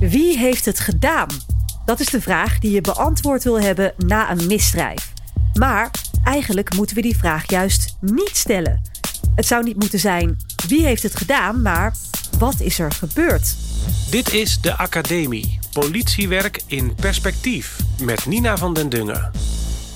Wie 0.00 0.38
heeft 0.38 0.64
het 0.64 0.80
gedaan? 0.80 1.28
Dat 1.84 2.00
is 2.00 2.06
de 2.06 2.20
vraag 2.20 2.58
die 2.58 2.70
je 2.70 2.80
beantwoord 2.80 3.44
wil 3.44 3.60
hebben 3.60 3.94
na 3.96 4.30
een 4.30 4.46
misdrijf. 4.46 5.12
Maar 5.54 5.90
eigenlijk 6.24 6.74
moeten 6.74 6.96
we 6.96 7.02
die 7.02 7.16
vraag 7.16 7.50
juist 7.50 7.96
niet 8.00 8.36
stellen. 8.36 8.82
Het 9.34 9.46
zou 9.46 9.64
niet 9.64 9.76
moeten 9.76 9.98
zijn 9.98 10.36
wie 10.66 10.84
heeft 10.84 11.02
het 11.02 11.16
gedaan, 11.16 11.62
maar 11.62 11.94
wat 12.38 12.60
is 12.60 12.78
er 12.78 12.92
gebeurd? 12.92 13.56
Dit 14.10 14.32
is 14.32 14.60
de 14.60 14.76
Academie. 14.76 15.58
Politiewerk 15.72 16.62
in 16.66 16.94
perspectief. 16.94 17.76
Met 18.02 18.26
Nina 18.26 18.56
van 18.56 18.74
den 18.74 18.88
Dungen. 18.88 19.30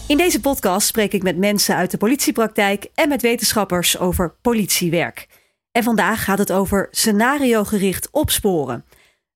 In 0.06 0.16
deze 0.16 0.40
podcast 0.40 0.86
spreek 0.86 1.12
ik 1.12 1.22
met 1.22 1.36
mensen 1.36 1.76
uit 1.76 1.90
de 1.90 1.96
politiepraktijk 1.98 2.86
en 2.94 3.08
met 3.08 3.22
wetenschappers 3.22 3.98
over 3.98 4.34
politiewerk. 4.42 5.28
En 5.72 5.82
vandaag 5.82 6.24
gaat 6.24 6.38
het 6.38 6.52
over 6.52 6.88
scenariogericht 6.90 8.08
opsporen. 8.10 8.84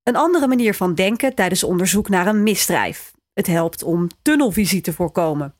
Een 0.09 0.17
andere 0.17 0.47
manier 0.47 0.75
van 0.75 0.95
denken 0.95 1.35
tijdens 1.35 1.65
onderzoek 1.65 2.09
naar 2.09 2.27
een 2.27 2.43
misdrijf. 2.43 3.13
Het 3.33 3.47
helpt 3.47 3.83
om 3.83 4.09
tunnelvisie 4.23 4.81
te 4.81 4.93
voorkomen. 4.93 5.55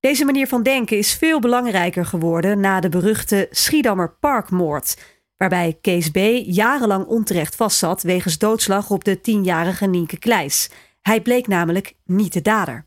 Deze 0.00 0.24
manier 0.24 0.46
van 0.46 0.62
denken 0.62 0.98
is 0.98 1.14
veel 1.14 1.40
belangrijker 1.40 2.04
geworden 2.04 2.60
na 2.60 2.80
de 2.80 2.88
beruchte 2.88 3.48
Schiedammer 3.50 4.16
Parkmoord, 4.20 4.96
waarbij 5.36 5.78
Kees 5.80 6.10
B. 6.10 6.16
jarenlang 6.44 7.06
onterecht 7.06 7.56
vastzat 7.56 8.02
wegens 8.02 8.38
doodslag 8.38 8.90
op 8.90 9.04
de 9.04 9.20
tienjarige 9.20 9.86
Nienke 9.86 10.18
Kleis. 10.18 10.70
Hij 11.00 11.20
bleek 11.20 11.46
namelijk 11.46 11.94
niet 12.04 12.32
de 12.32 12.42
dader. 12.42 12.86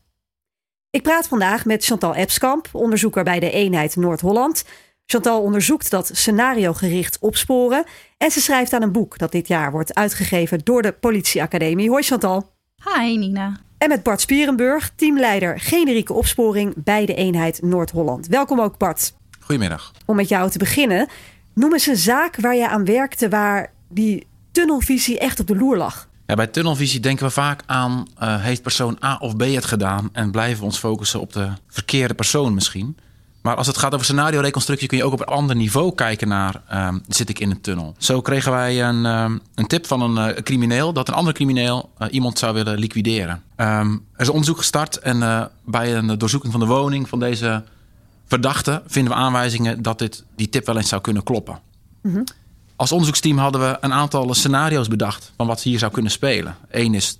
Ik 0.90 1.02
praat 1.02 1.28
vandaag 1.28 1.64
met 1.64 1.84
Chantal 1.84 2.14
Epskamp, 2.14 2.68
onderzoeker 2.72 3.24
bij 3.24 3.40
de 3.40 3.50
eenheid 3.50 3.96
Noord-Holland. 3.96 4.64
Chantal 5.06 5.42
onderzoekt 5.42 5.90
dat 5.90 6.10
scenariogericht 6.12 7.18
opsporen 7.18 7.84
en 8.18 8.30
ze 8.30 8.40
schrijft 8.40 8.72
aan 8.72 8.82
een 8.82 8.92
boek 8.92 9.18
dat 9.18 9.32
dit 9.32 9.48
jaar 9.48 9.70
wordt 9.70 9.94
uitgegeven 9.94 10.60
door 10.64 10.82
de 10.82 10.92
Politieacademie. 10.92 11.88
Hoi 11.88 12.02
Chantal. 12.02 12.52
Hi 12.94 13.16
Nina. 13.16 13.56
En 13.78 13.88
met 13.88 14.02
Bart 14.02 14.20
Spierenburg, 14.20 14.92
teamleider 14.96 15.60
generieke 15.60 16.12
opsporing 16.12 16.74
bij 16.76 17.06
de 17.06 17.14
eenheid 17.14 17.62
Noord-Holland. 17.62 18.26
Welkom 18.26 18.60
ook 18.60 18.78
Bart. 18.78 19.14
Goedemiddag. 19.40 19.92
Om 20.06 20.16
met 20.16 20.28
jou 20.28 20.50
te 20.50 20.58
beginnen, 20.58 21.08
noem 21.54 21.72
eens 21.72 21.86
een 21.86 21.96
zaak 21.96 22.36
waar 22.36 22.56
je 22.56 22.68
aan 22.68 22.84
werkte 22.84 23.28
waar 23.28 23.72
die 23.88 24.26
tunnelvisie 24.52 25.18
echt 25.18 25.40
op 25.40 25.46
de 25.46 25.56
loer 25.56 25.76
lag. 25.76 26.08
Ja, 26.26 26.34
bij 26.34 26.46
tunnelvisie 26.46 27.00
denken 27.00 27.26
we 27.26 27.30
vaak 27.30 27.62
aan 27.66 28.08
uh, 28.22 28.42
heeft 28.42 28.62
persoon 28.62 28.98
A 29.04 29.16
of 29.20 29.36
B 29.36 29.40
het 29.42 29.64
gedaan 29.64 30.08
en 30.12 30.30
blijven 30.30 30.58
we 30.58 30.64
ons 30.64 30.78
focussen 30.78 31.20
op 31.20 31.32
de 31.32 31.48
verkeerde 31.68 32.14
persoon 32.14 32.54
misschien. 32.54 32.96
Maar 33.44 33.56
als 33.56 33.66
het 33.66 33.78
gaat 33.78 33.92
over 33.92 34.06
scenario-reconstructie 34.06 34.88
kun 34.88 34.98
je 34.98 35.04
ook 35.04 35.12
op 35.12 35.20
een 35.20 35.26
ander 35.26 35.56
niveau 35.56 35.94
kijken 35.94 36.28
naar 36.28 36.62
um, 36.72 37.02
zit 37.08 37.28
ik 37.28 37.38
in 37.38 37.50
een 37.50 37.60
tunnel. 37.60 37.94
Zo 37.98 38.20
kregen 38.20 38.52
wij 38.52 38.84
een, 38.84 39.04
um, 39.04 39.40
een 39.54 39.66
tip 39.66 39.86
van 39.86 40.00
een 40.00 40.30
uh, 40.30 40.42
crimineel 40.42 40.92
dat 40.92 41.08
een 41.08 41.14
andere 41.14 41.36
crimineel 41.36 41.90
uh, 41.98 42.08
iemand 42.10 42.38
zou 42.38 42.54
willen 42.54 42.78
liquideren. 42.78 43.42
Um, 43.56 44.06
er 44.12 44.20
is 44.20 44.28
onderzoek 44.28 44.56
gestart 44.56 44.98
en 44.98 45.16
uh, 45.16 45.44
bij 45.64 45.96
een 45.96 46.18
doorzoeking 46.18 46.52
van 46.52 46.60
de 46.60 46.66
woning 46.66 47.08
van 47.08 47.20
deze 47.20 47.64
verdachte 48.26 48.82
vinden 48.86 49.12
we 49.12 49.18
aanwijzingen 49.18 49.82
dat 49.82 49.98
dit, 49.98 50.24
die 50.36 50.48
tip 50.48 50.66
wel 50.66 50.76
eens 50.76 50.88
zou 50.88 51.00
kunnen 51.00 51.22
kloppen. 51.22 51.58
Mm 52.02 52.12
-hmm. 52.12 52.24
Als 52.76 52.92
onderzoeksteam 52.92 53.38
hadden 53.38 53.60
we 53.60 53.76
een 53.80 53.92
aantal 53.92 54.34
scenario's 54.34 54.88
bedacht 54.88 55.32
van 55.36 55.46
wat 55.46 55.62
hier 55.62 55.78
zou 55.78 55.92
kunnen 55.92 56.12
spelen. 56.12 56.56
Eén 56.70 56.94
is, 56.94 57.18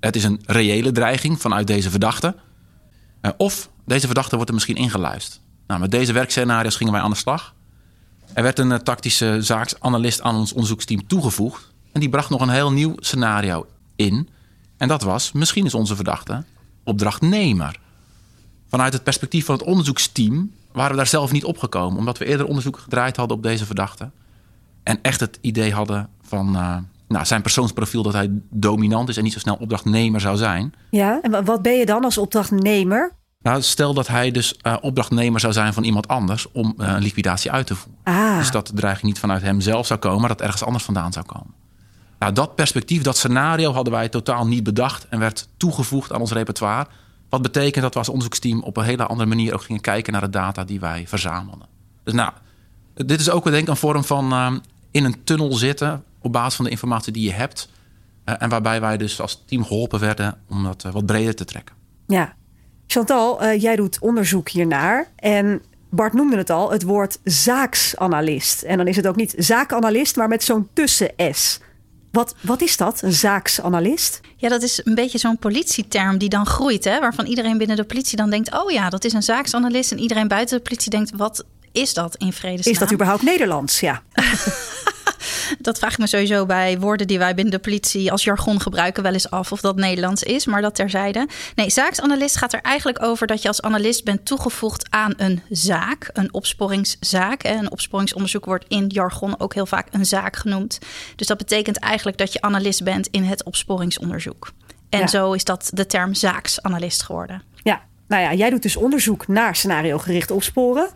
het 0.00 0.16
is 0.16 0.24
een 0.24 0.40
reële 0.46 0.92
dreiging 0.92 1.40
vanuit 1.40 1.66
deze 1.66 1.90
verdachte. 1.90 2.34
of 3.36 3.70
deze 3.86 4.06
verdachte 4.06 4.34
wordt 4.34 4.48
er 4.48 4.54
misschien 4.54 4.76
ingeluisterd. 4.76 5.44
Nou, 5.66 5.80
met 5.80 5.90
deze 5.90 6.12
werkscenario's 6.12 6.76
gingen 6.76 6.92
wij 6.92 7.02
aan 7.02 7.10
de 7.10 7.16
slag. 7.16 7.54
Er 8.32 8.42
werd 8.42 8.58
een 8.58 8.82
tactische 8.82 9.36
zaaksanalist 9.40 10.20
aan 10.22 10.36
ons 10.36 10.52
onderzoeksteam 10.52 11.06
toegevoegd. 11.06 11.72
En 11.92 12.00
die 12.00 12.08
bracht 12.08 12.30
nog 12.30 12.40
een 12.40 12.48
heel 12.48 12.72
nieuw 12.72 12.94
scenario 12.96 13.66
in. 13.96 14.28
En 14.76 14.88
dat 14.88 15.02
was, 15.02 15.32
misschien 15.32 15.64
is 15.64 15.74
onze 15.74 15.94
verdachte 15.94 16.44
opdrachtnemer. 16.84 17.80
Vanuit 18.68 18.92
het 18.92 19.02
perspectief 19.02 19.44
van 19.44 19.54
het 19.54 19.64
onderzoeksteam 19.64 20.52
waren 20.72 20.90
we 20.90 20.96
daar 20.96 21.06
zelf 21.06 21.32
niet 21.32 21.44
opgekomen. 21.44 21.98
Omdat 21.98 22.18
we 22.18 22.24
eerder 22.24 22.46
onderzoek 22.46 22.78
gedraaid 22.78 23.16
hadden 23.16 23.36
op 23.36 23.42
deze 23.42 23.66
verdachte. 23.66 24.10
En 24.82 24.98
echt 25.02 25.20
het 25.20 25.38
idee 25.40 25.72
hadden 25.72 26.08
van 26.22 26.56
uh, 26.56 26.76
nou, 27.08 27.24
zijn 27.24 27.42
persoonsprofiel 27.42 28.02
dat 28.02 28.12
hij 28.12 28.30
dominant 28.50 29.08
is 29.08 29.16
en 29.16 29.22
niet 29.22 29.32
zo 29.32 29.38
snel 29.38 29.56
opdrachtnemer 29.60 30.20
zou 30.20 30.36
zijn. 30.36 30.74
Ja, 30.90 31.20
en 31.22 31.44
wat 31.44 31.62
ben 31.62 31.78
je 31.78 31.86
dan 31.86 32.04
als 32.04 32.18
opdrachtnemer? 32.18 33.12
Nou, 33.38 33.62
stel 33.62 33.94
dat 33.94 34.06
hij 34.06 34.30
dus 34.30 34.54
uh, 34.62 34.76
opdrachtnemer 34.80 35.40
zou 35.40 35.52
zijn 35.52 35.72
van 35.72 35.84
iemand 35.84 36.08
anders 36.08 36.52
om 36.52 36.74
uh, 36.78 36.88
een 36.88 37.02
liquidatie 37.02 37.50
uit 37.50 37.66
te 37.66 37.74
voeren. 37.74 38.00
Ah. 38.04 38.38
Dus 38.38 38.50
dat 38.50 38.66
de 38.66 38.72
dreiging 38.72 39.06
niet 39.06 39.18
vanuit 39.18 39.42
hem 39.42 39.60
zelf 39.60 39.86
zou 39.86 40.00
komen, 40.00 40.20
maar 40.20 40.28
dat 40.28 40.40
ergens 40.40 40.64
anders 40.64 40.84
vandaan 40.84 41.12
zou 41.12 41.26
komen. 41.26 41.54
Nou, 42.18 42.32
dat 42.32 42.54
perspectief, 42.54 43.02
dat 43.02 43.16
scenario 43.16 43.72
hadden 43.72 43.92
wij 43.92 44.08
totaal 44.08 44.46
niet 44.46 44.62
bedacht 44.62 45.08
en 45.08 45.18
werd 45.18 45.48
toegevoegd 45.56 46.12
aan 46.12 46.20
ons 46.20 46.32
repertoire. 46.32 46.86
Wat 47.28 47.42
betekent 47.42 47.82
dat 47.82 47.92
we 47.92 47.98
als 47.98 48.08
onderzoeksteam 48.08 48.62
op 48.62 48.76
een 48.76 48.84
hele 48.84 49.06
andere 49.06 49.28
manier 49.28 49.54
ook 49.54 49.62
gingen 49.62 49.80
kijken 49.80 50.12
naar 50.12 50.22
de 50.22 50.30
data 50.30 50.64
die 50.64 50.80
wij 50.80 51.04
verzamelden. 51.06 51.68
Dus 52.04 52.14
nou, 52.14 52.32
dit 52.94 53.20
is 53.20 53.30
ook 53.30 53.44
denk 53.44 53.62
ik 53.62 53.68
een 53.68 53.76
vorm 53.76 54.04
van 54.04 54.32
uh, 54.32 54.52
in 54.90 55.04
een 55.04 55.24
tunnel 55.24 55.52
zitten 55.52 56.04
op 56.20 56.32
basis 56.32 56.54
van 56.54 56.64
de 56.64 56.70
informatie 56.70 57.12
die 57.12 57.24
je 57.24 57.32
hebt. 57.32 57.68
Uh, 58.24 58.34
en 58.38 58.48
waarbij 58.48 58.80
wij 58.80 58.96
dus 58.96 59.20
als 59.20 59.42
team 59.46 59.64
geholpen 59.64 60.00
werden 60.00 60.38
om 60.48 60.62
dat 60.62 60.82
wat 60.82 61.06
breder 61.06 61.34
te 61.34 61.44
trekken. 61.44 61.74
Ja, 62.06 62.34
Chantal, 62.86 63.42
uh, 63.42 63.60
jij 63.60 63.76
doet 63.76 63.98
onderzoek 64.00 64.48
hiernaar. 64.48 65.08
En 65.16 65.62
Bart 65.90 66.12
noemde 66.12 66.36
het 66.36 66.50
al, 66.50 66.70
het 66.70 66.82
woord 66.82 67.18
zaaksanalist. 67.24 68.62
En 68.62 68.76
dan 68.76 68.86
is 68.86 68.96
het 68.96 69.06
ook 69.06 69.16
niet 69.16 69.34
zaakanalist, 69.36 70.16
maar 70.16 70.28
met 70.28 70.44
zo'n 70.44 70.68
tussen-S. 70.72 71.60
Wat, 72.10 72.34
wat 72.40 72.62
is 72.62 72.76
dat, 72.76 73.02
een 73.02 73.12
zaaksanalist? 73.12 74.20
Ja, 74.36 74.48
dat 74.48 74.62
is 74.62 74.80
een 74.84 74.94
beetje 74.94 75.18
zo'n 75.18 75.38
politieterm 75.38 76.18
die 76.18 76.28
dan 76.28 76.46
groeit. 76.46 76.84
Hè? 76.84 77.00
Waarvan 77.00 77.26
iedereen 77.26 77.58
binnen 77.58 77.76
de 77.76 77.84
politie 77.84 78.16
dan 78.16 78.30
denkt... 78.30 78.52
oh 78.52 78.70
ja, 78.70 78.90
dat 78.90 79.04
is 79.04 79.12
een 79.12 79.22
zaaksanalist. 79.22 79.92
En 79.92 79.98
iedereen 79.98 80.28
buiten 80.28 80.56
de 80.56 80.62
politie 80.62 80.90
denkt... 80.90 81.10
wat 81.16 81.44
is 81.72 81.94
dat 81.94 82.16
in 82.16 82.32
vredesnaam? 82.32 82.74
Is 82.74 82.80
dat 82.80 82.92
überhaupt 82.92 83.22
Nederlands? 83.22 83.80
Ja. 83.80 84.02
dat 85.58 85.78
vraag 85.78 85.92
ik 85.92 85.98
me 85.98 86.06
sowieso 86.06 86.46
bij 86.46 86.78
woorden 86.78 87.06
die 87.06 87.18
wij 87.18 87.34
binnen 87.34 87.52
de 87.52 87.60
politie 87.60 88.12
als 88.12 88.24
jargon 88.24 88.60
gebruiken 88.60 89.02
wel 89.02 89.12
eens 89.12 89.30
af 89.30 89.52
of 89.52 89.60
dat 89.60 89.76
Nederlands 89.76 90.22
is, 90.22 90.46
maar 90.46 90.62
dat 90.62 90.74
terzijde. 90.74 91.28
Nee, 91.54 91.70
zaaksanalist 91.70 92.36
gaat 92.36 92.52
er 92.52 92.60
eigenlijk 92.60 93.02
over 93.02 93.26
dat 93.26 93.42
je 93.42 93.48
als 93.48 93.62
analist 93.62 94.04
bent 94.04 94.24
toegevoegd 94.24 94.90
aan 94.90 95.14
een 95.16 95.42
zaak, 95.50 96.10
een 96.12 96.34
opsporingszaak. 96.34 97.44
Een 97.44 97.70
opsporingsonderzoek 97.70 98.44
wordt 98.44 98.64
in 98.68 98.86
jargon 98.88 99.40
ook 99.40 99.54
heel 99.54 99.66
vaak 99.66 99.88
een 99.90 100.06
zaak 100.06 100.36
genoemd. 100.36 100.78
Dus 101.16 101.26
dat 101.26 101.36
betekent 101.36 101.78
eigenlijk 101.78 102.18
dat 102.18 102.32
je 102.32 102.40
analist 102.40 102.84
bent 102.84 103.08
in 103.10 103.22
het 103.22 103.44
opsporingsonderzoek. 103.44 104.52
En 104.88 105.00
ja. 105.00 105.06
zo 105.06 105.32
is 105.32 105.44
dat 105.44 105.70
de 105.72 105.86
term 105.86 106.14
zaaksanalist 106.14 107.02
geworden. 107.02 107.42
Ja, 107.62 107.80
nou 108.08 108.22
ja, 108.22 108.34
jij 108.34 108.50
doet 108.50 108.62
dus 108.62 108.76
onderzoek 108.76 109.28
naar 109.28 109.56
scenario-gericht 109.56 110.30
opsporen. 110.30 110.88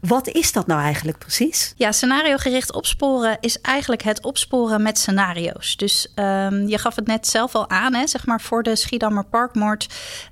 Wat 0.00 0.28
is 0.28 0.52
dat 0.52 0.66
nou 0.66 0.80
eigenlijk 0.80 1.18
precies? 1.18 1.72
Ja, 1.76 1.92
scenario-gericht 1.92 2.72
opsporen 2.72 3.36
is 3.40 3.60
eigenlijk 3.60 4.02
het 4.02 4.22
opsporen 4.22 4.82
met 4.82 4.98
scenario's. 4.98 5.76
Dus 5.76 6.12
um, 6.14 6.68
je 6.68 6.78
gaf 6.78 6.96
het 6.96 7.06
net 7.06 7.26
zelf 7.26 7.54
al 7.54 7.68
aan, 7.70 7.94
hè, 7.94 8.06
zeg 8.06 8.26
maar 8.26 8.40
voor 8.40 8.62
de 8.62 8.76
Schiedammer 8.76 9.24
Parkmoord 9.24 9.86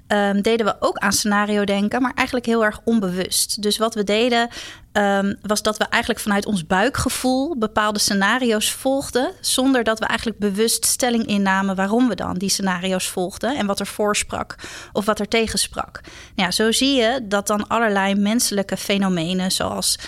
um, 0.08 0.42
deden 0.42 0.66
we 0.66 0.76
ook 0.80 0.96
aan 0.96 1.12
scenario 1.12 1.64
denken, 1.64 2.02
maar 2.02 2.12
eigenlijk 2.14 2.46
heel 2.46 2.64
erg 2.64 2.80
onbewust. 2.84 3.62
Dus 3.62 3.78
wat 3.78 3.94
we 3.94 4.04
deden 4.04 4.48
um, 4.92 5.36
was 5.42 5.62
dat 5.62 5.76
we 5.76 5.84
eigenlijk 5.84 6.22
vanuit 6.22 6.46
ons 6.46 6.66
buikgevoel 6.66 7.58
bepaalde 7.58 7.98
scenario's 7.98 8.72
volgden, 8.72 9.32
zonder 9.40 9.84
dat 9.84 9.98
we 9.98 10.06
eigenlijk 10.06 10.38
bewust 10.38 10.84
stelling 10.84 11.26
innamen 11.26 11.76
waarom 11.76 12.08
we 12.08 12.14
dan 12.14 12.34
die 12.34 12.48
scenario's 12.48 13.08
volgden 13.08 13.56
en 13.56 13.66
wat 13.66 13.80
er 13.80 13.86
voorsprak 13.86 14.54
of 14.92 15.04
wat 15.04 15.20
er 15.20 15.28
tegensprak. 15.28 16.00
Nou 16.02 16.12
ja, 16.34 16.50
zo 16.50 16.72
zie 16.72 16.94
je 16.94 17.20
dat 17.22 17.46
dan 17.46 17.66
allerlei 17.66 18.14
menselijke 18.14 18.76
fenomenen 18.76 19.50
zoals 19.50 19.98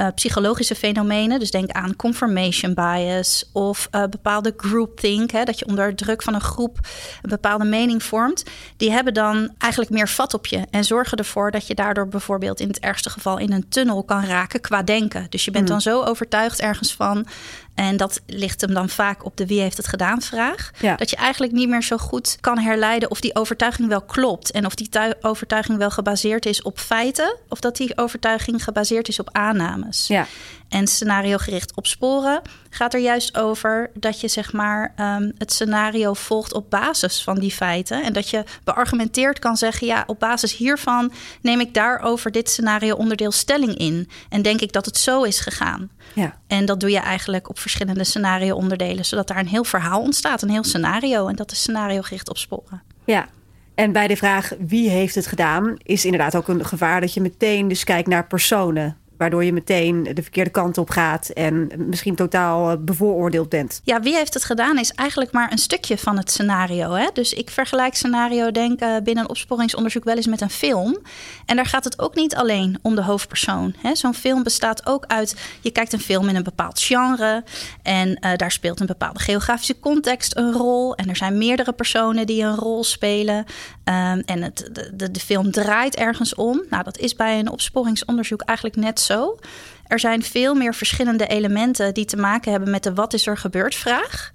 uh, 0.00 0.06
psychologische 0.14 0.74
fenomenen. 0.74 1.38
Dus 1.38 1.50
denk 1.50 1.70
aan 1.70 1.96
confirmation 1.96 2.74
bias 2.74 3.50
of 3.52 3.88
uh, 3.94 4.04
bepaalde 4.04 4.54
groupthink. 4.56 5.30
Hè, 5.30 5.44
dat 5.44 5.58
je 5.58 5.66
onder 5.66 5.94
druk 5.94 6.22
van 6.22 6.34
een 6.34 6.40
groep 6.40 6.78
een 7.22 7.30
bepaalde 7.30 7.64
mening 7.64 8.02
vormt. 8.02 8.44
Die 8.76 8.90
hebben 8.90 9.14
dan 9.14 9.54
eigenlijk 9.58 9.92
meer 9.92 10.08
vat 10.08 10.34
op 10.34 10.46
je. 10.46 10.66
En 10.70 10.84
zorgen 10.84 11.18
ervoor 11.18 11.50
dat 11.50 11.66
je 11.66 11.74
daardoor 11.74 12.08
bijvoorbeeld 12.08 12.60
in 12.60 12.68
het 12.68 12.78
ergste 12.78 13.10
geval 13.10 13.38
in 13.38 13.52
een 13.52 13.68
tunnel 13.68 14.02
kan 14.02 14.24
raken 14.24 14.60
qua 14.60 14.82
denken. 14.82 15.26
Dus 15.28 15.44
je 15.44 15.50
bent 15.50 15.68
Hmm. 15.68 15.72
dan 15.72 15.80
zo 15.80 16.02
overtuigd 16.02 16.60
ergens 16.60 16.94
van. 16.94 17.26
En 17.74 17.96
dat 17.96 18.20
ligt 18.26 18.60
hem 18.60 18.74
dan 18.74 18.88
vaak 18.88 19.24
op 19.24 19.36
de 19.36 19.46
wie 19.46 19.60
heeft 19.60 19.76
het 19.76 19.86
gedaan 19.88 20.20
vraag. 20.22 20.70
Ja. 20.80 20.96
Dat 20.96 21.10
je 21.10 21.16
eigenlijk 21.16 21.52
niet 21.52 21.68
meer 21.68 21.82
zo 21.82 21.96
goed 21.96 22.36
kan 22.40 22.58
herleiden 22.58 23.10
of 23.10 23.20
die 23.20 23.34
overtuiging 23.36 23.88
wel 23.88 24.00
klopt. 24.02 24.50
En 24.50 24.66
of 24.66 24.74
die 24.74 24.88
tui- 24.88 25.14
overtuiging 25.20 25.78
wel 25.78 25.90
gebaseerd 25.90 26.46
is 26.46 26.62
op 26.62 26.78
feiten. 26.78 27.36
Of 27.48 27.60
dat 27.60 27.76
die 27.76 27.98
overtuiging 27.98 28.64
gebaseerd 28.64 29.08
is 29.08 29.20
op 29.20 29.28
aannames. 29.32 30.06
Ja. 30.06 30.26
En 30.70 30.86
scenario 30.86 31.36
gericht 31.36 31.74
opsporen 31.74 32.42
gaat 32.70 32.94
er 32.94 33.00
juist 33.00 33.36
over 33.36 33.90
dat 33.94 34.20
je 34.20 34.28
zeg 34.28 34.52
maar 34.52 34.92
ehm, 34.96 35.30
het 35.38 35.52
scenario 35.52 36.12
volgt 36.12 36.52
op 36.52 36.70
basis 36.70 37.22
van 37.22 37.38
die 37.38 37.50
feiten. 37.50 38.02
En 38.02 38.12
dat 38.12 38.28
je 38.28 38.44
beargumenteerd 38.64 39.38
kan 39.38 39.56
zeggen: 39.56 39.86
ja, 39.86 40.04
op 40.06 40.18
basis 40.18 40.56
hiervan 40.56 41.12
neem 41.40 41.60
ik 41.60 41.74
daarover 41.74 42.30
dit 42.30 42.50
scenario 42.50 42.94
onderdeel 42.94 43.32
stelling 43.32 43.76
in. 43.76 44.08
En 44.28 44.42
denk 44.42 44.60
ik 44.60 44.72
dat 44.72 44.84
het 44.84 44.96
zo 44.96 45.22
is 45.22 45.40
gegaan. 45.40 45.90
Ja. 46.14 46.38
En 46.46 46.64
dat 46.64 46.80
doe 46.80 46.90
je 46.90 46.98
eigenlijk 46.98 47.48
op 47.48 47.58
verschillende 47.58 48.04
scenario-onderdelen, 48.04 49.04
zodat 49.04 49.28
daar 49.28 49.38
een 49.38 49.48
heel 49.48 49.64
verhaal 49.64 50.00
ontstaat, 50.00 50.42
een 50.42 50.50
heel 50.50 50.64
scenario. 50.64 51.28
En 51.28 51.36
dat 51.36 51.52
is 51.52 51.58
scenario 51.58 52.02
gericht 52.02 52.28
opsporen. 52.28 52.82
Ja. 53.04 53.28
En 53.74 53.92
bij 53.92 54.08
de 54.08 54.16
vraag 54.16 54.52
wie 54.58 54.90
heeft 54.90 55.14
het 55.14 55.26
gedaan, 55.26 55.76
is 55.82 56.04
inderdaad 56.04 56.36
ook 56.36 56.48
een 56.48 56.64
gevaar 56.64 57.00
dat 57.00 57.14
je 57.14 57.20
meteen 57.20 57.68
dus 57.68 57.84
kijkt 57.84 58.08
naar 58.08 58.26
personen. 58.26 58.96
Waardoor 59.20 59.44
je 59.44 59.52
meteen 59.52 60.02
de 60.02 60.22
verkeerde 60.22 60.50
kant 60.50 60.78
op 60.78 60.90
gaat 60.90 61.28
en 61.28 61.70
misschien 61.76 62.14
totaal 62.14 62.70
eh, 62.70 62.76
bevooroordeeld 62.78 63.48
bent. 63.48 63.80
Ja, 63.84 64.00
wie 64.00 64.14
heeft 64.14 64.34
het 64.34 64.44
gedaan 64.44 64.78
is 64.78 64.92
eigenlijk 64.92 65.32
maar 65.32 65.52
een 65.52 65.58
stukje 65.58 65.98
van 65.98 66.16
het 66.16 66.30
scenario. 66.30 66.92
Hè? 66.92 67.06
Dus 67.12 67.32
ik 67.32 67.50
vergelijk 67.50 67.94
scenario 67.94 68.50
denken 68.50 69.04
binnen 69.04 69.24
een 69.24 69.30
opsporingsonderzoek 69.30 70.04
wel 70.04 70.16
eens 70.16 70.26
met 70.26 70.40
een 70.40 70.50
film. 70.50 70.98
En 71.46 71.56
daar 71.56 71.66
gaat 71.66 71.84
het 71.84 71.98
ook 71.98 72.14
niet 72.14 72.34
alleen 72.34 72.78
om 72.82 72.94
de 72.94 73.02
hoofdpersoon. 73.02 73.74
Zo'n 73.92 74.14
film 74.14 74.42
bestaat 74.42 74.86
ook 74.86 75.04
uit, 75.06 75.36
je 75.60 75.70
kijkt 75.70 75.92
een 75.92 76.00
film 76.00 76.28
in 76.28 76.36
een 76.36 76.42
bepaald 76.42 76.80
genre 76.80 77.44
en 77.82 78.08
uh, 78.08 78.36
daar 78.36 78.52
speelt 78.52 78.80
een 78.80 78.86
bepaalde 78.86 79.20
geografische 79.20 79.80
context 79.80 80.36
een 80.36 80.52
rol. 80.52 80.94
En 80.94 81.08
er 81.08 81.16
zijn 81.16 81.38
meerdere 81.38 81.72
personen 81.72 82.26
die 82.26 82.42
een 82.42 82.56
rol 82.56 82.84
spelen. 82.84 83.36
Um, 83.36 84.22
en 84.24 84.42
het, 84.42 84.68
de, 84.72 84.90
de, 84.94 85.10
de 85.10 85.20
film 85.20 85.50
draait 85.50 85.96
ergens 85.96 86.34
om. 86.34 86.62
Nou, 86.70 86.82
dat 86.82 86.98
is 86.98 87.14
bij 87.14 87.38
een 87.38 87.50
opsporingsonderzoek 87.50 88.40
eigenlijk 88.42 88.78
net 88.78 89.00
zo 89.00 89.09
zo. 89.10 89.38
Er 89.86 89.98
zijn 89.98 90.22
veel 90.22 90.54
meer 90.54 90.74
verschillende 90.74 91.26
elementen 91.26 91.94
die 91.94 92.04
te 92.04 92.16
maken 92.16 92.50
hebben 92.50 92.70
met 92.70 92.82
de 92.82 92.94
wat 92.94 93.12
is 93.12 93.26
er 93.26 93.36
gebeurd 93.36 93.74
vraag. 93.74 94.32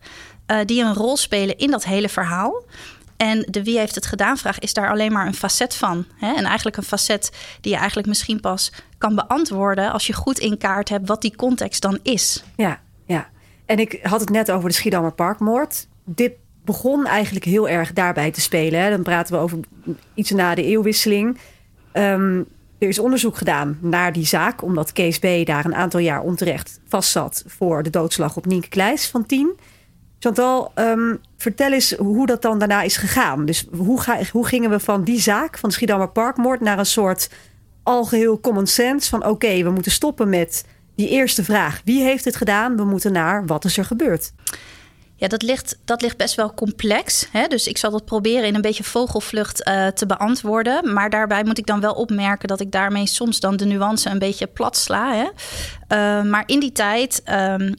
Uh, 0.51 0.57
die 0.65 0.83
een 0.83 0.93
rol 0.93 1.17
spelen 1.17 1.57
in 1.57 1.71
dat 1.71 1.85
hele 1.85 2.09
verhaal. 2.09 2.63
En 3.17 3.45
de 3.49 3.63
wie 3.63 3.77
heeft 3.77 3.95
het 3.95 4.05
gedaan 4.05 4.37
vraag 4.37 4.59
is 4.59 4.73
daar 4.73 4.89
alleen 4.89 5.11
maar 5.11 5.27
een 5.27 5.33
facet 5.33 5.75
van. 5.75 6.05
Hè? 6.15 6.33
En 6.33 6.43
eigenlijk 6.43 6.77
een 6.77 6.83
facet 6.83 7.31
die 7.61 7.71
je 7.71 7.77
eigenlijk 7.77 8.07
misschien 8.07 8.39
pas 8.39 8.71
kan 8.97 9.15
beantwoorden 9.15 9.91
als 9.91 10.07
je 10.07 10.13
goed 10.13 10.39
in 10.39 10.57
kaart 10.57 10.89
hebt 10.89 11.07
wat 11.07 11.21
die 11.21 11.35
context 11.35 11.81
dan 11.81 11.99
is. 12.03 12.43
Ja, 12.55 12.79
ja. 13.05 13.29
En 13.65 13.79
ik 13.79 13.99
had 14.03 14.19
het 14.19 14.29
net 14.29 14.51
over 14.51 14.69
de 14.69 14.75
Schiedammer 14.75 15.13
Parkmoord. 15.13 15.87
Dit 16.05 16.31
begon 16.65 17.05
eigenlijk 17.05 17.45
heel 17.45 17.69
erg 17.69 17.93
daarbij 17.93 18.31
te 18.31 18.41
spelen. 18.41 18.79
Hè? 18.79 18.89
Dan 18.89 19.03
praten 19.03 19.33
we 19.33 19.41
over 19.41 19.59
iets 20.13 20.31
na 20.31 20.55
de 20.55 20.63
eeuwwisseling. 20.63 21.37
Um, 21.93 22.47
er 22.79 22.87
is 22.87 22.99
onderzoek 22.99 23.37
gedaan 23.37 23.77
naar 23.81 24.13
die 24.13 24.25
zaak, 24.25 24.61
omdat 24.61 24.91
Kees 24.91 25.19
B. 25.19 25.27
daar 25.43 25.65
een 25.65 25.75
aantal 25.75 25.99
jaar 25.99 26.21
onterecht 26.21 26.79
vastzat 26.87 27.43
voor 27.47 27.83
de 27.83 27.89
doodslag 27.89 28.37
op 28.37 28.45
Nienke 28.45 28.69
Kleis 28.69 29.07
van 29.07 29.25
10. 29.25 29.57
Chantal, 30.19 30.71
um, 30.75 31.19
vertel 31.37 31.71
eens 31.71 31.91
hoe 31.91 32.25
dat 32.25 32.41
dan 32.41 32.59
daarna 32.59 32.81
is 32.81 32.97
gegaan. 32.97 33.45
Dus 33.45 33.67
hoe, 33.77 34.01
ga, 34.01 34.19
hoe 34.31 34.47
gingen 34.47 34.69
we 34.69 34.79
van 34.79 35.03
die 35.03 35.19
zaak, 35.19 35.57
van 35.57 35.69
de 35.69 35.75
Schiedammer 35.75 36.09
Parkmoord, 36.09 36.61
naar 36.61 36.79
een 36.79 36.85
soort 36.85 37.29
algeheel 37.83 38.39
common 38.39 38.67
sense 38.67 39.09
van 39.09 39.25
oké, 39.25 39.63
we 39.63 39.69
moeten 39.69 39.91
stoppen 39.91 40.29
met 40.29 40.65
die 40.95 41.09
eerste 41.09 41.43
vraag. 41.43 41.81
Wie 41.83 42.03
heeft 42.03 42.25
het 42.25 42.35
gedaan? 42.35 42.75
We 42.75 42.83
moeten 42.83 43.11
naar 43.11 43.45
wat 43.45 43.65
is 43.65 43.77
er 43.77 43.85
gebeurd? 43.85 44.31
Ja, 45.17 45.27
dat 45.27 45.41
ligt, 45.41 45.77
dat 45.85 46.01
ligt 46.01 46.17
best 46.17 46.35
wel 46.35 46.53
complex. 46.53 47.27
Hè? 47.31 47.47
Dus 47.47 47.67
ik 47.67 47.77
zal 47.77 47.91
dat 47.91 48.05
proberen 48.05 48.47
in 48.47 48.55
een 48.55 48.61
beetje 48.61 48.83
vogelvlucht 48.83 49.67
uh, 49.67 49.87
te 49.87 50.05
beantwoorden. 50.05 50.93
Maar 50.93 51.09
daarbij 51.09 51.43
moet 51.43 51.57
ik 51.57 51.65
dan 51.65 51.79
wel 51.79 51.93
opmerken 51.93 52.47
dat 52.47 52.59
ik 52.59 52.71
daarmee 52.71 53.07
soms 53.07 53.39
dan 53.39 53.57
de 53.57 53.65
nuance 53.65 54.09
een 54.09 54.19
beetje 54.19 54.47
plat 54.47 54.77
sla. 54.77 55.13
Hè? 55.13 55.23
Uh, 55.23 56.29
maar 56.29 56.43
in 56.45 56.59
die 56.59 56.71
tijd 56.71 57.21
um, 57.29 57.75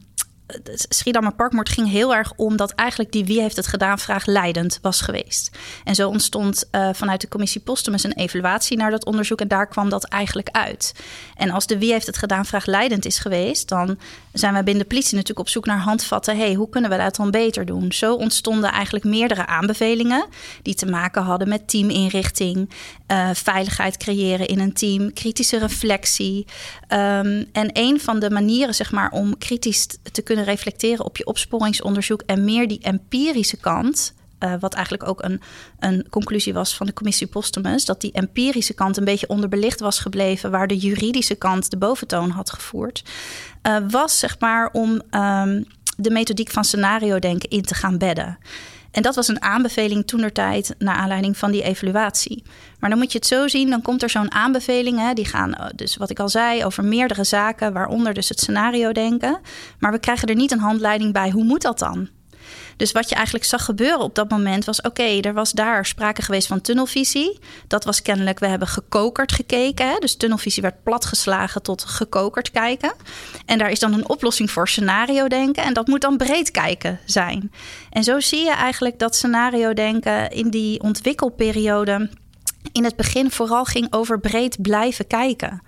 Schiedammer 0.75 1.35
Parkmoord 1.35 1.69
ging 1.69 1.91
heel 1.91 2.15
erg 2.15 2.33
om 2.37 2.57
dat 2.57 2.71
eigenlijk 2.75 3.13
die 3.13 3.25
wie 3.25 3.41
heeft 3.41 3.57
het 3.57 3.67
gedaan 3.67 3.99
vraag 3.99 4.27
leidend 4.27 4.79
was 4.83 5.01
geweest. 5.01 5.51
En 5.85 5.95
zo 5.95 6.09
ontstond 6.09 6.65
uh, 6.73 6.89
vanuit 6.93 7.21
de 7.21 7.29
commissie 7.29 7.61
Postumus 7.61 8.05
een 8.05 8.13
evaluatie 8.13 8.77
naar 8.77 8.91
dat 8.91 9.05
onderzoek 9.05 9.41
en 9.41 9.49
daar 9.49 9.67
kwam 9.67 9.89
dat 9.89 10.05
eigenlijk 10.05 10.49
uit. 10.51 10.95
En 11.37 11.51
als 11.51 11.67
de 11.67 11.79
wie 11.79 11.93
heeft 11.93 12.07
het 12.07 12.19
gedaan 12.19 12.47
vraag 12.47 12.67
leidend 12.67 13.05
is 13.05 13.19
geweest, 13.19 13.69
dan 13.69 13.99
zijn 14.33 14.53
wij 14.53 14.63
binnen 14.63 14.83
de 14.83 14.89
politie 14.89 15.15
natuurlijk 15.15 15.47
op 15.47 15.53
zoek 15.53 15.67
naar 15.67 15.79
handvatten. 15.79 16.37
hey, 16.37 16.55
hoe 16.55 16.69
kunnen 16.69 16.91
we 16.91 16.97
dat 16.97 17.17
dan 17.17 17.31
beter 17.31 17.67
doen? 17.67 17.93
Zo 17.93 18.15
ontstonden 18.15 18.71
eigenlijk 18.71 19.05
meerdere 19.05 19.47
aanbevelingen 19.47 20.27
die 20.63 20.75
te 20.75 20.87
maken 20.87 21.23
hadden 21.23 21.49
met 21.49 21.69
teaminrichting, 21.69 22.71
uh, 23.13 23.31
veiligheid 23.33 23.97
creëren 23.97 24.47
in 24.47 24.59
een 24.59 24.73
team, 24.73 25.13
kritische 25.13 25.59
reflectie. 25.59 26.47
Um, 26.89 27.45
en 27.53 27.71
een 27.73 28.01
van 28.01 28.19
de 28.19 28.31
manieren 28.31 28.75
zeg 28.75 28.93
maar, 28.93 29.11
om 29.11 29.39
kritisch 29.39 29.87
te 30.13 30.23
kunnen 30.23 30.36
reflecteren 30.45 31.05
op 31.05 31.17
je 31.17 31.27
opsporingsonderzoek 31.27 32.23
en 32.27 32.45
meer 32.45 32.69
die 32.69 32.81
empirische 32.83 33.57
kant. 33.57 34.15
Uh, 34.41 34.55
wat 34.61 34.75
eigenlijk 34.75 35.09
ook 35.09 35.23
een, 35.23 35.41
een 35.79 36.07
conclusie 36.11 36.53
was 36.53 36.77
van 36.77 36.87
de 36.87 36.93
commissie 36.93 37.27
Postumus, 37.27 37.85
dat 37.85 38.01
die 38.01 38.13
empirische 38.13 38.75
kant 38.75 38.97
een 38.97 39.05
beetje 39.05 39.29
onderbelicht 39.29 39.81
was 39.81 39.99
gebleven, 39.99 40.51
waar 40.51 40.67
de 40.67 40.77
juridische 40.77 41.35
kant 41.35 41.71
de 41.71 41.77
boventoon 41.77 42.31
had 42.31 42.51
gevoerd, 42.51 43.05
uh, 43.63 43.77
was 43.89 44.19
zeg 44.19 44.39
maar 44.39 44.69
om 44.73 44.91
um, 45.11 45.67
de 45.97 46.11
methodiek 46.11 46.51
van 46.51 46.65
scenario 46.65 47.19
denken 47.19 47.51
in 47.51 47.63
te 47.63 47.75
gaan 47.75 47.99
bedden. 47.99 48.39
En 48.97 49.03
dat 49.03 49.15
was 49.15 49.29
een 49.29 49.43
aanbeveling 49.43 50.07
toenertijd 50.07 50.75
naar 50.79 50.95
aanleiding 50.95 51.37
van 51.37 51.51
die 51.51 51.63
evaluatie. 51.63 52.43
Maar 52.79 52.91
dan 52.91 52.99
moet 52.99 53.13
je 53.13 53.19
het 53.19 53.27
zo 53.27 53.49
zien, 53.49 53.71
dan 53.71 53.83
komt 53.83 54.03
er 54.03 54.11
zo'n 54.11 54.33
aanbeveling. 54.33 54.99
Hè, 54.99 55.13
die 55.13 55.25
gaan 55.25 55.55
eh, 55.55 55.67
dus 55.75 55.97
wat 55.97 56.11
ik 56.11 56.19
al 56.19 56.29
zei 56.29 56.65
over 56.65 56.85
meerdere 56.85 57.25
zaken, 57.25 57.73
waaronder 57.73 58.15
dus 58.15 58.29
het 58.29 58.41
scenario 58.41 58.93
denken. 58.93 59.41
Maar 59.79 59.93
we 59.93 59.99
krijgen 59.99 60.29
er 60.29 60.35
niet 60.35 60.53
een 60.53 60.59
handleiding 60.59 61.13
bij. 61.13 61.31
Hoe 61.31 61.45
moet 61.45 61.63
dat 61.63 61.79
dan? 61.79 62.09
Dus 62.77 62.93
wat 62.93 63.09
je 63.09 63.15
eigenlijk 63.15 63.45
zag 63.45 63.65
gebeuren 63.65 64.01
op 64.01 64.15
dat 64.15 64.31
moment 64.31 64.65
was: 64.65 64.81
oké, 64.81 65.21
er 65.21 65.33
was 65.33 65.53
daar 65.53 65.87
sprake 65.87 66.23
geweest 66.23 66.47
van 66.47 66.61
tunnelvisie. 66.61 67.39
Dat 67.69 67.85
was 67.85 68.03
kennelijk, 68.03 68.39
we 68.39 68.47
hebben 68.47 68.69
gekokerd 68.69 69.33
gekeken. 69.33 69.89
Hè? 69.89 69.99
Dus 69.99 70.17
tunnelvisie 70.17 70.63
werd 70.63 70.83
platgeslagen 70.83 71.63
tot 71.63 71.85
gekokerd 71.85 72.51
kijken. 72.51 72.95
En 73.47 73.59
daar 73.59 73.71
is 73.71 73.79
dan 73.79 73.93
een 73.93 74.09
oplossing 74.09 74.51
voor 74.51 74.69
scenario 74.69 75.29
denken. 75.29 75.65
En 75.65 75.75
dat 75.75 75.87
moet 75.87 76.01
dan 76.01 76.17
breed 76.17 76.51
kijken 76.51 77.01
zijn. 77.05 77.53
En 77.91 78.05
zo 78.05 78.21
zie 78.21 78.45
je 78.45 78.55
eigenlijk 78.55 78.99
dat 78.99 79.17
scenario 79.17 79.75
denken 79.75 80.31
in 80.31 80.51
die 80.51 80.83
ontwikkelperiode 80.83 82.09
in 82.73 82.85
het 82.85 82.97
begin 82.97 83.31
vooral 83.31 83.65
ging 83.65 83.87
over 83.93 84.21
breed 84.21 84.63
blijven 84.63 85.07
kijken. 85.07 85.63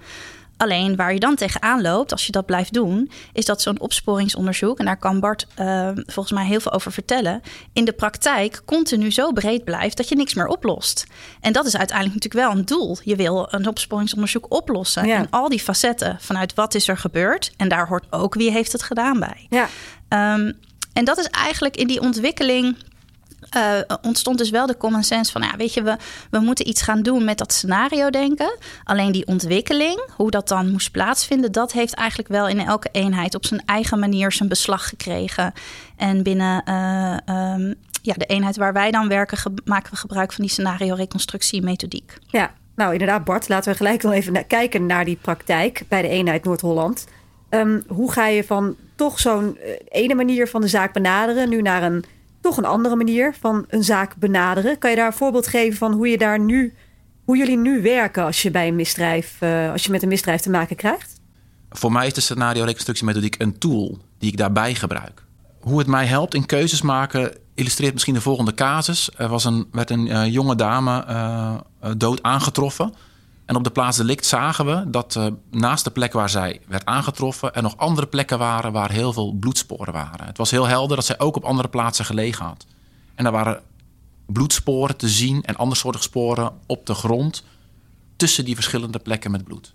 Alleen 0.58 0.96
waar 0.96 1.12
je 1.12 1.20
dan 1.20 1.34
tegenaan 1.34 1.80
loopt, 1.82 2.12
als 2.12 2.26
je 2.26 2.32
dat 2.32 2.46
blijft 2.46 2.72
doen, 2.72 3.10
is 3.32 3.44
dat 3.44 3.62
zo'n 3.62 3.80
opsporingsonderzoek, 3.80 4.78
en 4.78 4.84
daar 4.84 4.98
kan 4.98 5.20
Bart 5.20 5.46
uh, 5.60 5.90
volgens 5.94 6.32
mij 6.32 6.46
heel 6.46 6.60
veel 6.60 6.72
over 6.72 6.92
vertellen, 6.92 7.42
in 7.72 7.84
de 7.84 7.92
praktijk 7.92 8.62
continu 8.64 9.10
zo 9.10 9.32
breed 9.32 9.64
blijft 9.64 9.96
dat 9.96 10.08
je 10.08 10.16
niks 10.16 10.34
meer 10.34 10.46
oplost. 10.46 11.06
En 11.40 11.52
dat 11.52 11.66
is 11.66 11.76
uiteindelijk 11.76 12.14
natuurlijk 12.22 12.50
wel 12.50 12.58
een 12.58 12.66
doel. 12.66 12.96
Je 13.02 13.16
wil 13.16 13.48
een 13.50 13.68
opsporingsonderzoek 13.68 14.46
oplossen. 14.48 15.06
Ja. 15.06 15.16
En 15.16 15.26
al 15.30 15.48
die 15.48 15.60
facetten 15.60 16.16
vanuit 16.20 16.54
wat 16.54 16.74
is 16.74 16.88
er 16.88 16.98
gebeurd, 16.98 17.52
en 17.56 17.68
daar 17.68 17.88
hoort 17.88 18.06
ook 18.10 18.34
wie 18.34 18.50
heeft 18.50 18.72
het 18.72 18.82
gedaan 18.82 19.18
bij. 19.20 19.46
Ja. 19.48 19.68
Um, 20.34 20.58
en 20.92 21.04
dat 21.04 21.18
is 21.18 21.28
eigenlijk 21.28 21.76
in 21.76 21.86
die 21.86 22.00
ontwikkeling 22.00 22.76
uh, 23.56 23.96
ontstond 24.02 24.38
dus 24.38 24.50
wel 24.50 24.66
de 24.66 24.76
common 24.76 25.02
sense 25.02 25.32
van, 25.32 25.42
ja, 25.42 25.56
weet 25.56 25.74
je, 25.74 25.82
we, 25.82 25.96
we 26.30 26.38
moeten 26.38 26.68
iets 26.68 26.82
gaan 26.82 27.02
doen 27.02 27.24
met 27.24 27.38
dat 27.38 27.52
scenario 27.52 28.10
denken. 28.10 28.56
Alleen 28.84 29.12
die 29.12 29.26
ontwikkeling, 29.26 30.08
hoe 30.16 30.30
dat 30.30 30.48
dan 30.48 30.70
moest 30.70 30.90
plaatsvinden, 30.90 31.52
dat 31.52 31.72
heeft 31.72 31.94
eigenlijk 31.94 32.28
wel 32.28 32.48
in 32.48 32.60
elke 32.60 32.88
eenheid 32.92 33.34
op 33.34 33.46
zijn 33.46 33.62
eigen 33.64 33.98
manier 33.98 34.32
zijn 34.32 34.48
beslag 34.48 34.88
gekregen. 34.88 35.52
En 35.96 36.22
binnen 36.22 36.62
uh, 36.68 37.54
um, 37.54 37.74
ja, 38.02 38.14
de 38.14 38.26
eenheid 38.26 38.56
waar 38.56 38.72
wij 38.72 38.90
dan 38.90 39.08
werken, 39.08 39.54
maken 39.64 39.90
we 39.90 39.96
gebruik 39.96 40.32
van 40.32 40.44
die 40.44 40.52
scenario-reconstructie 40.52 41.62
methodiek. 41.62 42.18
Ja, 42.26 42.50
nou 42.74 42.92
inderdaad, 42.92 43.24
Bart, 43.24 43.48
laten 43.48 43.70
we 43.70 43.76
gelijk 43.76 44.02
nog 44.02 44.12
even 44.12 44.46
kijken 44.46 44.86
naar 44.86 45.04
die 45.04 45.18
praktijk 45.20 45.82
bij 45.88 46.02
de 46.02 46.08
eenheid 46.08 46.44
Noord-Holland. 46.44 47.06
Um, 47.50 47.82
hoe 47.86 48.12
ga 48.12 48.26
je 48.26 48.44
van 48.44 48.76
toch 48.94 49.18
zo'n 49.18 49.58
ene 49.88 50.14
manier 50.14 50.48
van 50.48 50.60
de 50.60 50.68
zaak 50.68 50.92
benaderen 50.92 51.48
nu 51.48 51.62
naar 51.62 51.82
een 51.82 52.04
toch 52.40 52.56
een 52.56 52.64
andere 52.64 52.96
manier 52.96 53.34
van 53.40 53.64
een 53.68 53.84
zaak 53.84 54.16
benaderen. 54.16 54.78
Kan 54.78 54.90
je 54.90 54.96
daar 54.96 55.06
een 55.06 55.12
voorbeeld 55.12 55.46
geven 55.46 55.78
van 55.78 55.92
hoe 55.92 56.08
je 56.08 56.18
daar 56.18 56.40
nu, 56.40 56.74
hoe 57.24 57.36
jullie 57.36 57.56
nu 57.58 57.82
werken 57.82 58.24
als 58.24 58.42
je 58.42 58.50
bij 58.50 58.68
een 58.68 58.76
misdrijf, 58.76 59.36
uh, 59.40 59.72
als 59.72 59.84
je 59.84 59.90
met 59.90 60.02
een 60.02 60.08
misdrijf 60.08 60.40
te 60.40 60.50
maken 60.50 60.76
krijgt? 60.76 61.20
Voor 61.70 61.92
mij 61.92 62.06
is 62.06 62.12
de 62.12 62.20
scenario 62.20 62.64
reconstructiemethodiek 62.64 63.34
een 63.38 63.58
tool 63.58 63.98
die 64.18 64.30
ik 64.30 64.36
daarbij 64.36 64.74
gebruik. 64.74 65.24
Hoe 65.60 65.78
het 65.78 65.86
mij 65.86 66.06
helpt 66.06 66.34
in 66.34 66.46
keuzes 66.46 66.82
maken 66.82 67.32
illustreert 67.54 67.92
misschien 67.92 68.14
de 68.14 68.20
volgende 68.20 68.54
casus. 68.54 69.10
Er 69.16 69.28
was 69.28 69.44
een, 69.44 69.68
werd 69.72 69.90
een 69.90 70.06
uh, 70.06 70.26
jonge 70.26 70.56
dame 70.56 71.04
uh, 71.08 71.54
dood 71.96 72.22
aangetroffen. 72.22 72.94
En 73.48 73.56
op 73.56 73.64
de 73.64 73.70
plaats 73.70 73.96
delict 73.96 74.26
zagen 74.26 74.66
we 74.66 74.90
dat 74.90 75.14
uh, 75.14 75.26
naast 75.50 75.84
de 75.84 75.90
plek 75.90 76.12
waar 76.12 76.28
zij 76.28 76.60
werd 76.66 76.84
aangetroffen... 76.84 77.54
er 77.54 77.62
nog 77.62 77.76
andere 77.76 78.06
plekken 78.06 78.38
waren 78.38 78.72
waar 78.72 78.90
heel 78.90 79.12
veel 79.12 79.32
bloedsporen 79.32 79.92
waren. 79.92 80.26
Het 80.26 80.36
was 80.36 80.50
heel 80.50 80.66
helder 80.66 80.96
dat 80.96 81.04
zij 81.04 81.18
ook 81.18 81.36
op 81.36 81.44
andere 81.44 81.68
plaatsen 81.68 82.04
gelegen 82.04 82.44
had. 82.44 82.66
En 83.14 83.26
er 83.26 83.32
waren 83.32 83.62
bloedsporen 84.26 84.96
te 84.96 85.08
zien 85.08 85.42
en 85.42 85.56
andere 85.56 85.80
soorten 85.80 86.02
sporen 86.02 86.52
op 86.66 86.86
de 86.86 86.94
grond... 86.94 87.44
tussen 88.16 88.44
die 88.44 88.54
verschillende 88.54 88.98
plekken 88.98 89.30
met 89.30 89.44
bloed. 89.44 89.74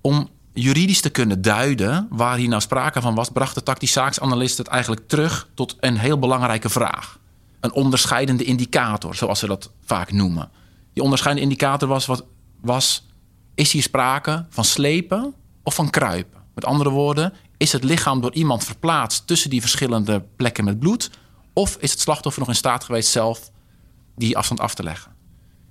Om 0.00 0.28
juridisch 0.52 1.00
te 1.00 1.10
kunnen 1.10 1.42
duiden 1.42 2.06
waar 2.10 2.36
hier 2.36 2.48
nou 2.48 2.60
sprake 2.60 3.00
van 3.00 3.14
was, 3.14 3.30
bracht 3.30 3.54
de 3.54 3.62
tactisch 3.62 3.92
zaaksanalist 3.92 4.58
het 4.58 4.66
eigenlijk 4.66 5.08
terug 5.08 5.48
tot 5.54 5.76
een 5.80 5.98
heel 5.98 6.18
belangrijke 6.18 6.68
vraag. 6.68 7.18
Een 7.60 7.72
onderscheidende 7.72 8.44
indicator, 8.44 9.14
zoals 9.14 9.38
ze 9.38 9.46
dat 9.46 9.70
vaak 9.84 10.12
noemen. 10.12 10.50
Die 10.96 11.04
onderscheidende 11.04 11.50
indicator 11.50 11.88
was, 11.88 12.06
wat, 12.06 12.24
was 12.60 13.06
is 13.54 13.72
hier 13.72 13.82
sprake 13.82 14.46
van 14.48 14.64
slepen 14.64 15.34
of 15.62 15.74
van 15.74 15.90
kruipen? 15.90 16.40
Met 16.54 16.64
andere 16.64 16.90
woorden, 16.90 17.32
is 17.56 17.72
het 17.72 17.84
lichaam 17.84 18.20
door 18.20 18.32
iemand 18.32 18.64
verplaatst 18.64 19.26
tussen 19.26 19.50
die 19.50 19.60
verschillende 19.60 20.24
plekken 20.36 20.64
met 20.64 20.78
bloed? 20.78 21.10
Of 21.52 21.76
is 21.80 21.90
het 21.90 22.00
slachtoffer 22.00 22.40
nog 22.40 22.50
in 22.50 22.56
staat 22.56 22.84
geweest 22.84 23.10
zelf 23.10 23.50
die 24.14 24.36
afstand 24.36 24.60
af 24.60 24.74
te 24.74 24.82
leggen? 24.82 25.12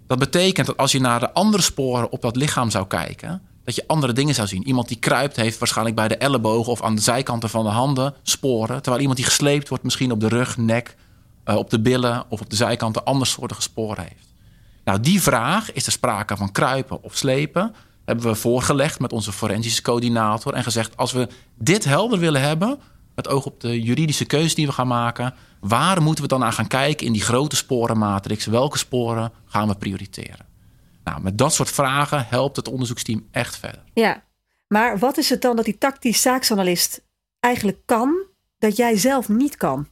Dat 0.08 0.20
betekent 0.20 0.67
dat 0.67 0.77
als 0.77 0.91
je 0.91 1.00
naar 1.00 1.20
de 1.20 1.34
andere 1.34 1.63
sporen 1.63 2.12
op 2.12 2.22
dat 2.22 2.36
lichaam 2.36 2.70
zou 2.70 2.88
kijken, 2.88 3.41
dat 3.63 3.75
je 3.75 3.88
andere 3.88 4.13
dingen 4.13 4.36
zou 4.36 4.48
zien. 4.48 4.67
Iemand 4.67 4.88
die 4.88 5.00
kruipt 5.00 5.36
heeft 5.36 5.58
waarschijnlijk 5.58 5.96
bij 5.96 6.08
de 6.08 6.17
ellebogen 6.17 6.72
of 6.72 6.82
aan 6.82 6.96
de 6.96 7.01
zijkanten 7.01 7.50
van 7.50 7.63
de 7.63 7.70
handen 7.70 8.13
sporen. 8.24 8.75
Terwijl 8.82 9.00
iemand 9.00 9.17
die 9.17 9.27
gesleept 9.27 9.70
wordt 9.70 9.84
misschien 9.84 10.12
op 10.12 10.20
de 10.20 10.27
rug, 10.27 10.58
nek, 10.58 10.96
uh, 11.46 11.55
op 11.55 11.70
de 11.70 11.79
billen 11.79 12.25
of 12.29 12.41
op 12.41 12.50
de 12.50 12.55
zijkanten 12.55 13.05
andersoortige 13.05 13.62
sporen 13.62 14.03
heeft. 14.03 14.25
Nou, 14.86 15.00
die 15.00 15.22
vraag, 15.22 15.72
is 15.72 15.86
er 15.86 15.92
sprake 15.92 16.38
van 16.38 16.51
kruipen 16.51 17.04
of 17.04 17.18
slepen, 17.18 17.75
hebben 18.06 18.25
we 18.25 18.36
voorgelegd 18.36 19.00
met 19.00 19.13
onze 19.13 19.32
forensische 19.32 19.82
coördinator 19.82 20.54
en 20.54 20.63
gezegd: 20.63 20.98
als 20.98 21.12
we 21.12 21.27
dit 21.56 21.84
helder 21.84 22.20
willen 22.20 22.42
hebben, 22.42 22.80
met 23.15 23.27
oog 23.27 23.46
op 23.46 23.60
de 23.60 23.82
juridische 23.82 24.25
keuze 24.25 24.56
die 24.56 24.65
we 24.65 24.72
gaan 24.72 24.88
maken, 24.88 25.34
waar 25.60 26.01
moeten 26.01 26.24
we 26.24 26.30
dan 26.30 26.44
aan 26.44 26.54
gaan 26.54 26.68
kijken 26.68 27.06
in 27.06 27.13
die 27.13 27.22
grote 27.22 27.56
sporenmatrix? 27.56 28.46
Welke 28.46 28.77
sporen 28.77 29.32
gaan 29.46 29.68
we 29.68 29.75
prioriteren? 29.75 30.46
Nou, 31.04 31.22
met 31.22 31.38
dat 31.38 31.54
soort 31.54 31.72
vragen 31.72 32.25
helpt 32.30 32.56
het 32.56 32.68
onderzoeksteam 32.68 33.27
echt 33.32 33.58
verder. 33.58 33.84
Ja, 33.94 34.24
maar 34.68 35.00
wat 35.00 35.18
is 35.18 35.30
het 35.30 35.42
dan 35.42 35.56
dat 35.56 35.65
die 35.65 35.77
tactisch 35.77 36.22
zaaksanalist 36.22 37.06
eigenlijk 37.39 37.80
kan, 37.86 38.25
dat 38.58 38.75
jij 38.77 38.98
zelf 38.98 39.30
niet 39.30 39.58
kan? 39.58 39.88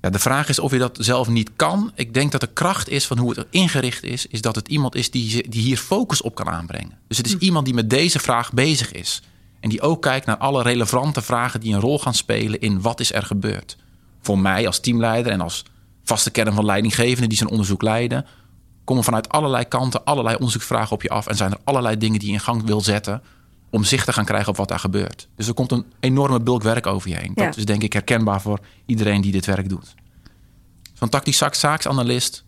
Ja, 0.00 0.10
de 0.10 0.18
vraag 0.18 0.48
is 0.48 0.58
of 0.58 0.72
je 0.72 0.78
dat 0.78 0.98
zelf 1.00 1.28
niet 1.28 1.50
kan. 1.56 1.92
Ik 1.94 2.14
denk 2.14 2.32
dat 2.32 2.40
de 2.40 2.46
kracht 2.46 2.88
is 2.88 3.06
van 3.06 3.18
hoe 3.18 3.30
het 3.30 3.46
ingericht 3.50 4.02
is, 4.02 4.26
is 4.26 4.40
dat 4.40 4.54
het 4.54 4.68
iemand 4.68 4.94
is 4.94 5.10
die, 5.10 5.48
die 5.48 5.62
hier 5.62 5.76
focus 5.76 6.22
op 6.22 6.34
kan 6.34 6.48
aanbrengen. 6.48 6.98
Dus 7.08 7.16
het 7.16 7.26
is 7.26 7.32
hm. 7.32 7.44
iemand 7.44 7.64
die 7.64 7.74
met 7.74 7.90
deze 7.90 8.18
vraag 8.18 8.52
bezig 8.52 8.92
is. 8.92 9.22
En 9.60 9.68
die 9.68 9.80
ook 9.80 10.02
kijkt 10.02 10.26
naar 10.26 10.36
alle 10.36 10.62
relevante 10.62 11.22
vragen 11.22 11.60
die 11.60 11.74
een 11.74 11.80
rol 11.80 11.98
gaan 11.98 12.14
spelen 12.14 12.60
in 12.60 12.80
wat 12.80 13.00
is 13.00 13.12
er 13.12 13.22
gebeurd. 13.22 13.76
Voor 14.20 14.38
mij 14.38 14.66
als 14.66 14.80
teamleider 14.80 15.32
en 15.32 15.40
als 15.40 15.64
vaste 16.04 16.30
kern 16.30 16.52
van 16.52 16.64
leidinggevenden 16.64 17.28
die 17.28 17.38
zijn 17.38 17.50
onderzoek 17.50 17.82
leiden, 17.82 18.26
komen 18.84 19.04
vanuit 19.04 19.28
allerlei 19.28 19.64
kanten 19.64 20.04
allerlei 20.04 20.34
onderzoeksvragen 20.34 20.92
op 20.92 21.02
je 21.02 21.08
af. 21.08 21.26
En 21.26 21.36
zijn 21.36 21.50
er 21.50 21.58
allerlei 21.64 21.96
dingen 21.96 22.18
die 22.18 22.28
je 22.28 22.34
in 22.34 22.40
gang 22.40 22.64
wil 22.64 22.80
zetten 22.80 23.22
om 23.70 23.84
zicht 23.84 24.06
te 24.06 24.12
gaan 24.12 24.24
krijgen 24.24 24.48
op 24.48 24.56
wat 24.56 24.68
daar 24.68 24.78
gebeurt. 24.78 25.28
Dus 25.36 25.48
er 25.48 25.54
komt 25.54 25.72
een 25.72 25.84
enorme 26.00 26.40
bulk 26.40 26.62
werk 26.62 26.86
over 26.86 27.08
je 27.08 27.16
heen. 27.16 27.32
Dat 27.34 27.56
is 27.56 27.64
denk 27.64 27.82
ik 27.82 27.92
herkenbaar 27.92 28.40
voor 28.40 28.58
iedereen 28.86 29.20
die 29.20 29.32
dit 29.32 29.46
werk 29.46 29.68
doet. 29.68 29.94
Zo'n 30.92 31.08
tactisch 31.08 31.44
zaaksanalist 31.50 32.44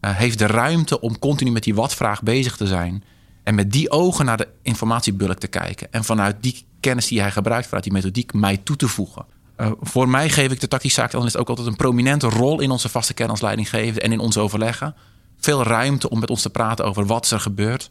uh, 0.00 0.16
heeft 0.16 0.38
de 0.38 0.46
ruimte 0.46 1.00
om 1.00 1.18
continu 1.18 1.50
met 1.50 1.62
die 1.62 1.74
wat-vraag 1.74 2.22
bezig 2.22 2.56
te 2.56 2.66
zijn. 2.66 3.04
En 3.42 3.54
met 3.54 3.72
die 3.72 3.90
ogen 3.90 4.24
naar 4.24 4.36
de 4.36 4.48
informatiebulk 4.62 5.38
te 5.38 5.46
kijken. 5.46 5.92
En 5.92 6.04
vanuit 6.04 6.36
die 6.40 6.64
kennis 6.80 7.08
die 7.08 7.20
hij 7.20 7.30
gebruikt, 7.30 7.66
vanuit 7.66 7.84
die 7.84 7.92
methodiek, 7.92 8.32
mij 8.32 8.56
toe 8.56 8.76
te 8.76 8.88
voegen. 8.88 9.24
Uh, 9.56 9.70
voor 9.80 10.08
mij 10.08 10.28
geef 10.28 10.52
ik 10.52 10.60
de 10.60 10.68
tactisch 10.68 10.94
zaakanalist 10.94 11.36
ook 11.36 11.48
altijd 11.48 11.66
een 11.66 11.76
prominente 11.76 12.28
rol 12.28 12.60
in 12.60 12.70
onze 12.70 12.88
vaste 12.88 13.14
kern 13.14 13.30
als 13.30 13.40
leidinggevende 13.40 14.00
en 14.00 14.12
in 14.12 14.18
ons 14.18 14.38
overleggen. 14.38 14.94
Veel 15.36 15.62
ruimte 15.62 16.10
om 16.10 16.20
met 16.20 16.30
ons 16.30 16.42
te 16.42 16.50
praten 16.50 16.84
over 16.84 17.06
wat 17.06 17.30
er 17.30 17.40
gebeurt 17.40 17.90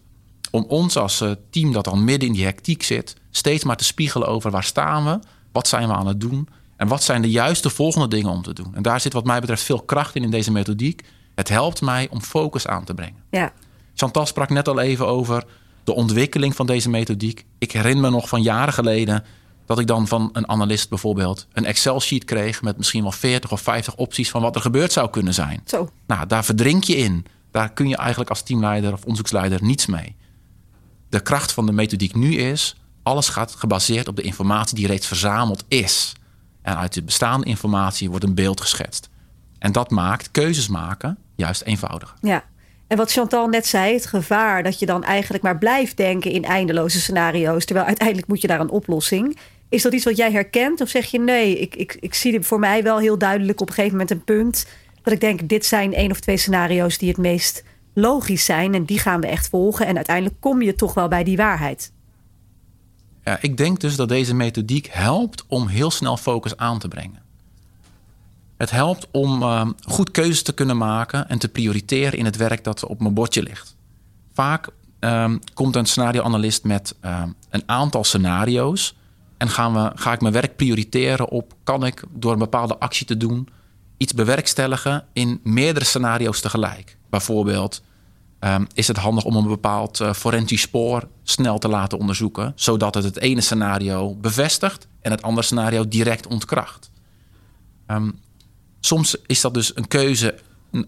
om 0.51 0.65
ons 0.67 0.97
als 0.97 1.21
eh, 1.21 1.31
team 1.49 1.71
dat 1.71 1.83
dan 1.83 2.03
midden 2.03 2.27
in 2.27 2.33
die 2.33 2.45
hectiek 2.45 2.83
zit, 2.83 3.15
steeds 3.31 3.63
maar 3.63 3.77
te 3.77 3.83
spiegelen 3.83 4.27
over 4.27 4.51
waar 4.51 4.63
staan 4.63 5.05
we, 5.05 5.19
wat 5.51 5.67
zijn 5.67 5.87
we 5.87 5.93
aan 5.93 6.07
het 6.07 6.21
doen 6.21 6.47
en 6.79 6.87
wat 6.87 7.03
zijn 7.03 7.21
de 7.21 7.29
juiste 7.29 7.69
volgende 7.69 8.07
dingen 8.07 8.31
om 8.31 8.41
te 8.41 8.53
doen. 8.53 8.75
En 8.75 8.81
daar 8.81 9.01
zit 9.01 9.13
wat 9.13 9.25
mij 9.25 9.39
betreft 9.39 9.63
veel 9.63 9.81
kracht 9.81 10.15
in 10.15 10.23
in 10.23 10.31
deze 10.31 10.51
methodiek. 10.51 11.03
Het 11.35 11.49
helpt 11.49 11.81
mij 11.81 12.07
om 12.09 12.21
focus 12.21 12.67
aan 12.67 12.83
te 12.83 12.93
brengen. 12.93 13.23
Ja. 13.29 13.53
Chantal 13.95 14.25
sprak 14.25 14.49
net 14.49 14.67
al 14.67 14.79
even 14.79 15.07
over 15.07 15.43
de 15.83 15.93
ontwikkeling 15.93 16.55
van 16.55 16.65
deze 16.65 16.89
methodiek. 16.89 17.45
Ik 17.57 17.71
herinner 17.71 18.03
me 18.03 18.09
nog 18.09 18.29
van 18.29 18.41
jaren 18.41 18.73
geleden 18.73 19.23
dat 19.65 19.79
ik 19.79 19.87
dan 19.87 20.07
van 20.07 20.29
een 20.33 20.49
analist 20.49 20.89
bijvoorbeeld 20.89 21.47
een 21.53 21.65
Excel-sheet 21.65 22.23
kreeg 22.23 22.61
met 22.61 22.77
misschien 22.77 23.01
wel 23.01 23.11
40 23.11 23.51
of 23.51 23.61
50 23.61 23.95
opties 23.95 24.29
van 24.29 24.41
wat 24.41 24.55
er 24.55 24.61
gebeurd 24.61 24.91
zou 24.91 25.09
kunnen 25.09 25.33
zijn. 25.33 25.61
Zo. 25.65 25.89
Nou, 26.07 26.27
daar 26.27 26.45
verdrink 26.45 26.83
je 26.83 26.95
in. 26.95 27.25
Daar 27.51 27.73
kun 27.73 27.87
je 27.87 27.97
eigenlijk 27.97 28.29
als 28.29 28.41
teamleider 28.41 28.93
of 28.93 29.01
onderzoeksleider 29.01 29.63
niets 29.63 29.85
mee 29.85 30.15
de 31.09 31.19
kracht 31.19 31.51
van 31.51 31.65
de 31.65 31.71
methodiek 31.71 32.15
nu 32.15 32.35
is, 32.35 32.75
alles 33.03 33.29
gaat 33.29 33.55
gebaseerd 33.55 34.07
op 34.07 34.15
de 34.15 34.21
informatie 34.21 34.75
die 34.75 34.87
reeds 34.87 35.07
verzameld 35.07 35.63
is. 35.67 36.13
En 36.61 36.77
uit 36.77 36.93
de 36.93 37.03
bestaande 37.03 37.45
informatie 37.45 38.09
wordt 38.09 38.25
een 38.25 38.33
beeld 38.33 38.61
geschetst. 38.61 39.09
En 39.59 39.71
dat 39.71 39.89
maakt 39.89 40.31
keuzes 40.31 40.67
maken 40.67 41.17
juist 41.35 41.61
eenvoudiger. 41.61 42.15
Ja. 42.21 42.43
En 42.87 42.97
wat 42.97 43.11
Chantal 43.11 43.47
net 43.47 43.67
zei, 43.67 43.93
het 43.93 44.05
gevaar 44.05 44.63
dat 44.63 44.79
je 44.79 44.85
dan 44.85 45.03
eigenlijk 45.03 45.43
maar 45.43 45.57
blijft 45.57 45.97
denken 45.97 46.31
in 46.31 46.45
eindeloze 46.45 46.99
scenario's, 46.99 47.65
terwijl 47.65 47.87
uiteindelijk 47.87 48.27
moet 48.27 48.41
je 48.41 48.47
daar 48.47 48.59
een 48.59 48.69
oplossing. 48.69 49.37
Is 49.69 49.81
dat 49.81 49.93
iets 49.93 50.03
wat 50.03 50.17
jij 50.17 50.31
herkent? 50.31 50.81
Of 50.81 50.89
zeg 50.89 51.05
je 51.05 51.19
nee, 51.19 51.59
ik, 51.59 51.75
ik, 51.75 51.97
ik 51.99 52.13
zie 52.13 52.41
voor 52.41 52.59
mij 52.59 52.83
wel 52.83 52.97
heel 52.97 53.17
duidelijk 53.17 53.61
op 53.61 53.67
een 53.67 53.73
gegeven 53.73 53.97
moment 53.97 54.11
een 54.11 54.23
punt 54.23 54.65
dat 55.03 55.13
ik 55.13 55.19
denk, 55.19 55.49
dit 55.49 55.65
zijn 55.65 55.93
één 55.93 56.11
of 56.11 56.19
twee 56.19 56.37
scenario's 56.37 56.97
die 56.97 57.09
het 57.09 57.17
meest 57.17 57.63
logisch 57.93 58.45
zijn 58.45 58.73
en 58.73 58.85
die 58.85 58.99
gaan 58.99 59.21
we 59.21 59.27
echt 59.27 59.49
volgen. 59.49 59.85
En 59.85 59.95
uiteindelijk 59.95 60.35
kom 60.39 60.61
je 60.61 60.75
toch 60.75 60.93
wel 60.93 61.07
bij 61.07 61.23
die 61.23 61.37
waarheid. 61.37 61.91
Ja, 63.23 63.37
ik 63.41 63.57
denk 63.57 63.79
dus 63.79 63.95
dat 63.95 64.09
deze 64.09 64.35
methodiek 64.35 64.87
helpt 64.91 65.43
om 65.47 65.67
heel 65.67 65.91
snel 65.91 66.17
focus 66.17 66.57
aan 66.57 66.79
te 66.79 66.87
brengen. 66.87 67.21
Het 68.57 68.71
helpt 68.71 69.07
om 69.11 69.41
uh, 69.41 69.67
goed 69.81 70.11
keuzes 70.11 70.43
te 70.43 70.53
kunnen 70.53 70.77
maken 70.77 71.29
en 71.29 71.39
te 71.39 71.49
prioriteren 71.49 72.19
in 72.19 72.25
het 72.25 72.35
werk 72.35 72.63
dat 72.63 72.85
op 72.85 72.99
mijn 72.99 73.13
bordje 73.13 73.43
ligt. 73.43 73.75
Vaak 74.33 74.69
uh, 74.99 75.33
komt 75.53 75.75
een 75.75 75.85
scenarioanalist 75.85 76.63
met 76.63 76.95
uh, 77.05 77.23
een 77.49 77.63
aantal 77.65 78.03
scenario's. 78.03 78.95
En 79.37 79.49
gaan 79.49 79.73
we, 79.73 79.91
ga 79.95 80.13
ik 80.13 80.21
mijn 80.21 80.33
werk 80.33 80.55
prioriteren 80.55 81.29
op: 81.29 81.53
kan 81.63 81.85
ik 81.85 82.03
door 82.09 82.31
een 82.31 82.39
bepaalde 82.39 82.77
actie 82.77 83.05
te 83.05 83.17
doen 83.17 83.49
iets 83.97 84.13
bewerkstelligen 84.13 85.05
in 85.13 85.39
meerdere 85.43 85.85
scenario's 85.85 86.41
tegelijk? 86.41 86.97
Bijvoorbeeld, 87.09 87.81
um, 88.39 88.67
is 88.73 88.87
het 88.87 88.97
handig 88.97 89.23
om 89.23 89.35
een 89.35 89.47
bepaald 89.47 89.99
uh, 89.99 90.13
forensisch 90.13 90.61
spoor 90.61 91.07
snel 91.23 91.57
te 91.57 91.67
laten 91.67 91.97
onderzoeken, 91.97 92.53
zodat 92.55 92.93
het 92.93 93.03
het 93.03 93.19
ene 93.19 93.41
scenario 93.41 94.15
bevestigt 94.15 94.87
en 95.01 95.11
het 95.11 95.21
andere 95.21 95.45
scenario 95.45 95.87
direct 95.87 96.27
ontkracht. 96.27 96.91
Um, 97.87 98.19
soms 98.79 99.15
is 99.25 99.41
dat 99.41 99.53
dus 99.53 99.75
een 99.75 99.87
keuze 99.87 100.39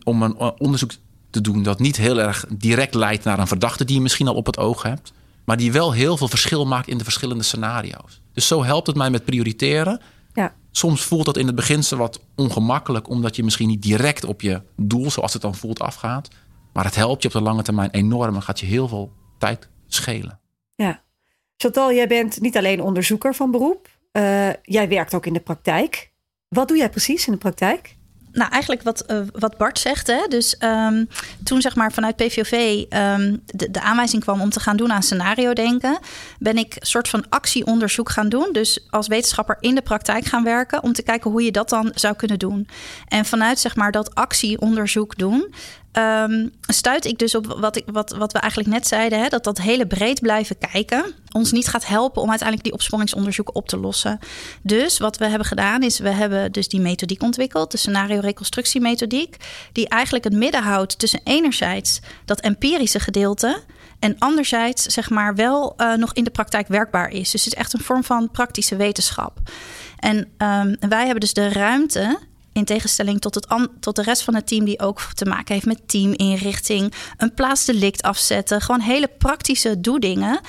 om 0.03 0.21
een 0.21 0.37
onderzoek 0.37 0.91
te 1.29 1.41
doen 1.41 1.63
dat 1.63 1.79
niet 1.79 1.97
heel 1.97 2.19
erg 2.19 2.45
direct 2.49 2.93
leidt 2.93 3.23
naar 3.23 3.39
een 3.39 3.47
verdachte 3.47 3.85
die 3.85 3.95
je 3.95 4.01
misschien 4.01 4.27
al 4.27 4.35
op 4.35 4.45
het 4.45 4.57
oog 4.57 4.83
hebt, 4.83 5.13
maar 5.43 5.57
die 5.57 5.71
wel 5.71 5.91
heel 5.91 6.17
veel 6.17 6.27
verschil 6.27 6.65
maakt 6.65 6.87
in 6.87 6.97
de 6.97 7.03
verschillende 7.03 7.43
scenario's. 7.43 8.21
Dus 8.33 8.47
zo 8.47 8.63
helpt 8.63 8.87
het 8.87 8.95
mij 8.95 9.09
met 9.09 9.25
prioriteren. 9.25 10.01
Soms 10.71 11.01
voelt 11.01 11.25
dat 11.25 11.37
in 11.37 11.45
het 11.45 11.55
begin 11.55 11.83
wat 11.97 12.19
ongemakkelijk, 12.35 13.09
omdat 13.09 13.35
je 13.35 13.43
misschien 13.43 13.67
niet 13.67 13.81
direct 13.81 14.23
op 14.23 14.41
je 14.41 14.61
doel, 14.75 15.11
zoals 15.11 15.33
het 15.33 15.41
dan 15.41 15.55
voelt, 15.55 15.79
afgaat. 15.79 16.27
Maar 16.73 16.85
het 16.85 16.95
helpt 16.95 17.21
je 17.21 17.27
op 17.27 17.33
de 17.33 17.41
lange 17.41 17.61
termijn 17.61 17.89
enorm 17.89 18.35
en 18.35 18.41
gaat 18.41 18.59
je 18.59 18.65
heel 18.65 18.87
veel 18.87 19.11
tijd 19.37 19.69
schelen. 19.87 20.39
Ja. 20.75 21.03
Chantal, 21.57 21.93
jij 21.93 22.07
bent 22.07 22.41
niet 22.41 22.57
alleen 22.57 22.81
onderzoeker 22.81 23.35
van 23.35 23.51
beroep. 23.51 23.89
Uh, 24.11 24.49
jij 24.63 24.87
werkt 24.87 25.13
ook 25.13 25.25
in 25.25 25.33
de 25.33 25.39
praktijk. 25.39 26.11
Wat 26.47 26.67
doe 26.67 26.77
jij 26.77 26.89
precies 26.89 27.25
in 27.25 27.33
de 27.33 27.39
praktijk? 27.39 27.97
Nou, 28.31 28.51
eigenlijk 28.51 28.83
wat, 28.83 29.03
uh, 29.11 29.19
wat 29.31 29.57
Bart 29.57 29.79
zegt. 29.79 30.07
Hè? 30.07 30.27
Dus 30.29 30.55
um, 30.59 31.07
toen 31.43 31.61
zeg 31.61 31.75
maar 31.75 31.91
vanuit 31.91 32.15
PVV 32.15 32.83
ehm, 32.89 33.35
de, 33.45 33.71
de, 33.71 33.81
aanwijzing 33.81 34.23
kwam 34.23 34.41
om 34.41 34.49
te 34.49 34.59
gaan 34.59 34.77
doen 34.77 34.91
aan 34.91 35.03
scenario 35.03 35.53
denken, 35.53 35.99
ben 36.39 36.57
ik 36.57 36.75
een 36.79 36.87
soort 36.87 37.09
van 37.09 37.25
actieonderzoek 37.29 38.09
gaan 38.09 38.29
doen. 38.29 38.49
Dus 38.51 38.87
als 38.89 39.07
wetenschapper 39.07 39.57
in 39.59 39.75
de 39.75 39.81
praktijk 39.81 40.25
gaan 40.25 40.43
werken 40.43 40.83
om 40.83 40.93
te 40.93 41.03
kijken 41.03 41.31
hoe 41.31 41.43
je 41.43 41.51
dat 41.51 41.69
dan 41.69 41.91
zou 41.95 42.15
kunnen 42.15 42.39
doen. 42.39 42.67
En 43.07 43.25
vanuit 43.25 43.59
zeg 43.59 43.75
maar 43.75 43.91
dat 43.91 44.15
actieonderzoek 44.15 45.17
doen, 45.17 45.53
um, 45.93 46.51
stuit 46.61 47.05
ik 47.05 47.17
dus 47.17 47.35
op 47.35 47.45
wat, 47.45 47.75
ik, 47.75 47.83
wat, 47.85 48.11
wat 48.11 48.31
we 48.31 48.39
eigenlijk 48.39 48.71
net 48.71 48.87
zeiden: 48.87 49.19
hè, 49.19 49.27
dat 49.27 49.43
dat 49.43 49.57
hele 49.57 49.87
breed 49.87 50.21
blijven 50.21 50.57
kijken 50.57 51.15
ons 51.31 51.51
niet 51.51 51.67
gaat 51.67 51.85
helpen 51.87 52.21
om 52.21 52.29
uiteindelijk 52.29 52.67
die 52.67 52.77
opsporingsonderzoeken 52.77 53.55
op 53.55 53.67
te 53.67 53.77
lossen. 53.77 54.19
Dus 54.61 54.97
wat 54.97 55.17
we 55.17 55.27
hebben 55.27 55.47
gedaan 55.47 55.83
is, 55.83 55.99
we 55.99 56.09
hebben 56.09 56.51
dus 56.51 56.67
die 56.67 56.79
methodiek 56.79 57.21
ontwikkeld, 57.21 57.71
de 57.71 57.77
scenario-reconstructiemethodiek, 57.77 59.37
die 59.71 59.89
eigenlijk 59.89 60.23
het 60.23 60.33
midden 60.33 60.63
houdt 60.63 60.99
tussen 60.99 61.21
enerzijds 61.23 61.99
dat 62.25 62.39
empirische 62.39 62.99
gedeelte 62.99 63.61
en 63.99 64.15
anderzijds 64.19 64.83
zeg 64.83 65.09
maar 65.09 65.35
wel 65.35 65.73
uh, 65.77 65.93
nog 65.93 66.13
in 66.13 66.23
de 66.23 66.29
praktijk 66.29 66.67
werkbaar 66.67 67.09
is. 67.09 67.31
Dus 67.31 67.43
het 67.43 67.53
is 67.53 67.59
echt 67.59 67.73
een 67.73 67.83
vorm 67.83 68.03
van 68.03 68.31
praktische 68.31 68.75
wetenschap. 68.75 69.39
En 69.97 70.17
um, 70.17 70.75
wij 70.89 71.03
hebben 71.03 71.19
dus 71.19 71.33
de 71.33 71.49
ruimte 71.49 72.19
In 72.53 72.65
tegenstelling 72.65 73.21
tot, 73.21 73.35
het 73.35 73.47
tot 73.79 73.95
de 73.95 74.01
rest 74.01 74.23
van 74.23 74.35
het 74.35 74.47
team, 74.47 74.65
die 74.65 74.79
ook 74.79 75.01
te 75.13 75.25
maken 75.25 75.53
heeft 75.53 75.65
met 75.65 75.87
teaminrichting, 75.87 76.93
een 77.17 77.33
plaatsdelict 77.33 78.01
afzetten. 78.01 78.61
Gewoon 78.61 78.81
hele 78.81 79.09
praktische 79.17 79.81
doedingen. 79.81 80.39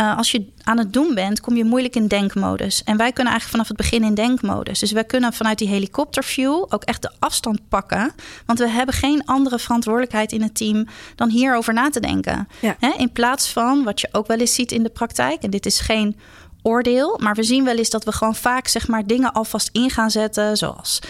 Uh, 0.00 0.16
als 0.16 0.30
je 0.30 0.46
aan 0.62 0.78
het 0.78 0.92
doen 0.92 1.14
bent, 1.14 1.40
kom 1.40 1.56
je 1.56 1.64
moeilijk 1.64 1.96
in 1.96 2.06
denkmodus. 2.06 2.84
En 2.84 2.96
wij 2.96 3.12
kunnen 3.12 3.32
eigenlijk 3.32 3.50
vanaf 3.50 3.68
het 3.68 3.76
begin 3.76 4.04
in 4.04 4.14
denkmodus. 4.14 4.78
Dus 4.78 4.92
wij 4.92 5.04
kunnen 5.04 5.32
vanuit 5.32 5.58
die 5.58 5.68
helikopterview 5.68 6.64
ook 6.68 6.82
echt 6.84 7.02
de 7.02 7.12
afstand 7.18 7.68
pakken. 7.68 8.12
Want 8.46 8.58
we 8.58 8.68
hebben 8.68 8.94
geen 8.94 9.24
andere 9.24 9.58
verantwoordelijkheid 9.58 10.32
in 10.32 10.42
het 10.42 10.54
team 10.54 10.86
dan 11.14 11.28
hierover 11.28 11.74
na 11.74 11.90
te 11.90 12.00
denken. 12.00 12.48
in 12.96 13.12
plaats 13.12 13.48
van 13.52 13.84
wat 13.84 14.00
je 14.00 14.08
ook 14.12 14.26
wel 14.26 14.38
eens 14.38 14.54
ziet 14.54 14.72
in 14.72 14.82
de 14.82 14.90
praktijk. 14.90 15.42
En 15.42 15.50
dit 15.50 15.66
is 15.66 15.80
geen 15.80 16.16
oordeel. 16.62 17.18
Maar 17.22 17.34
we 17.34 17.42
zien 17.42 17.64
wel 17.64 17.76
eens 17.76 17.90
dat 17.90 18.04
we 18.04 18.12
gewoon 18.12 18.34
vaak 18.34 18.68
zeg 18.68 18.88
maar, 18.88 19.06
dingen 19.06 19.32
alvast 19.32 19.68
in 19.72 19.90
gaan 19.90 20.10
zetten. 20.10 20.56
Zoals 20.56 21.00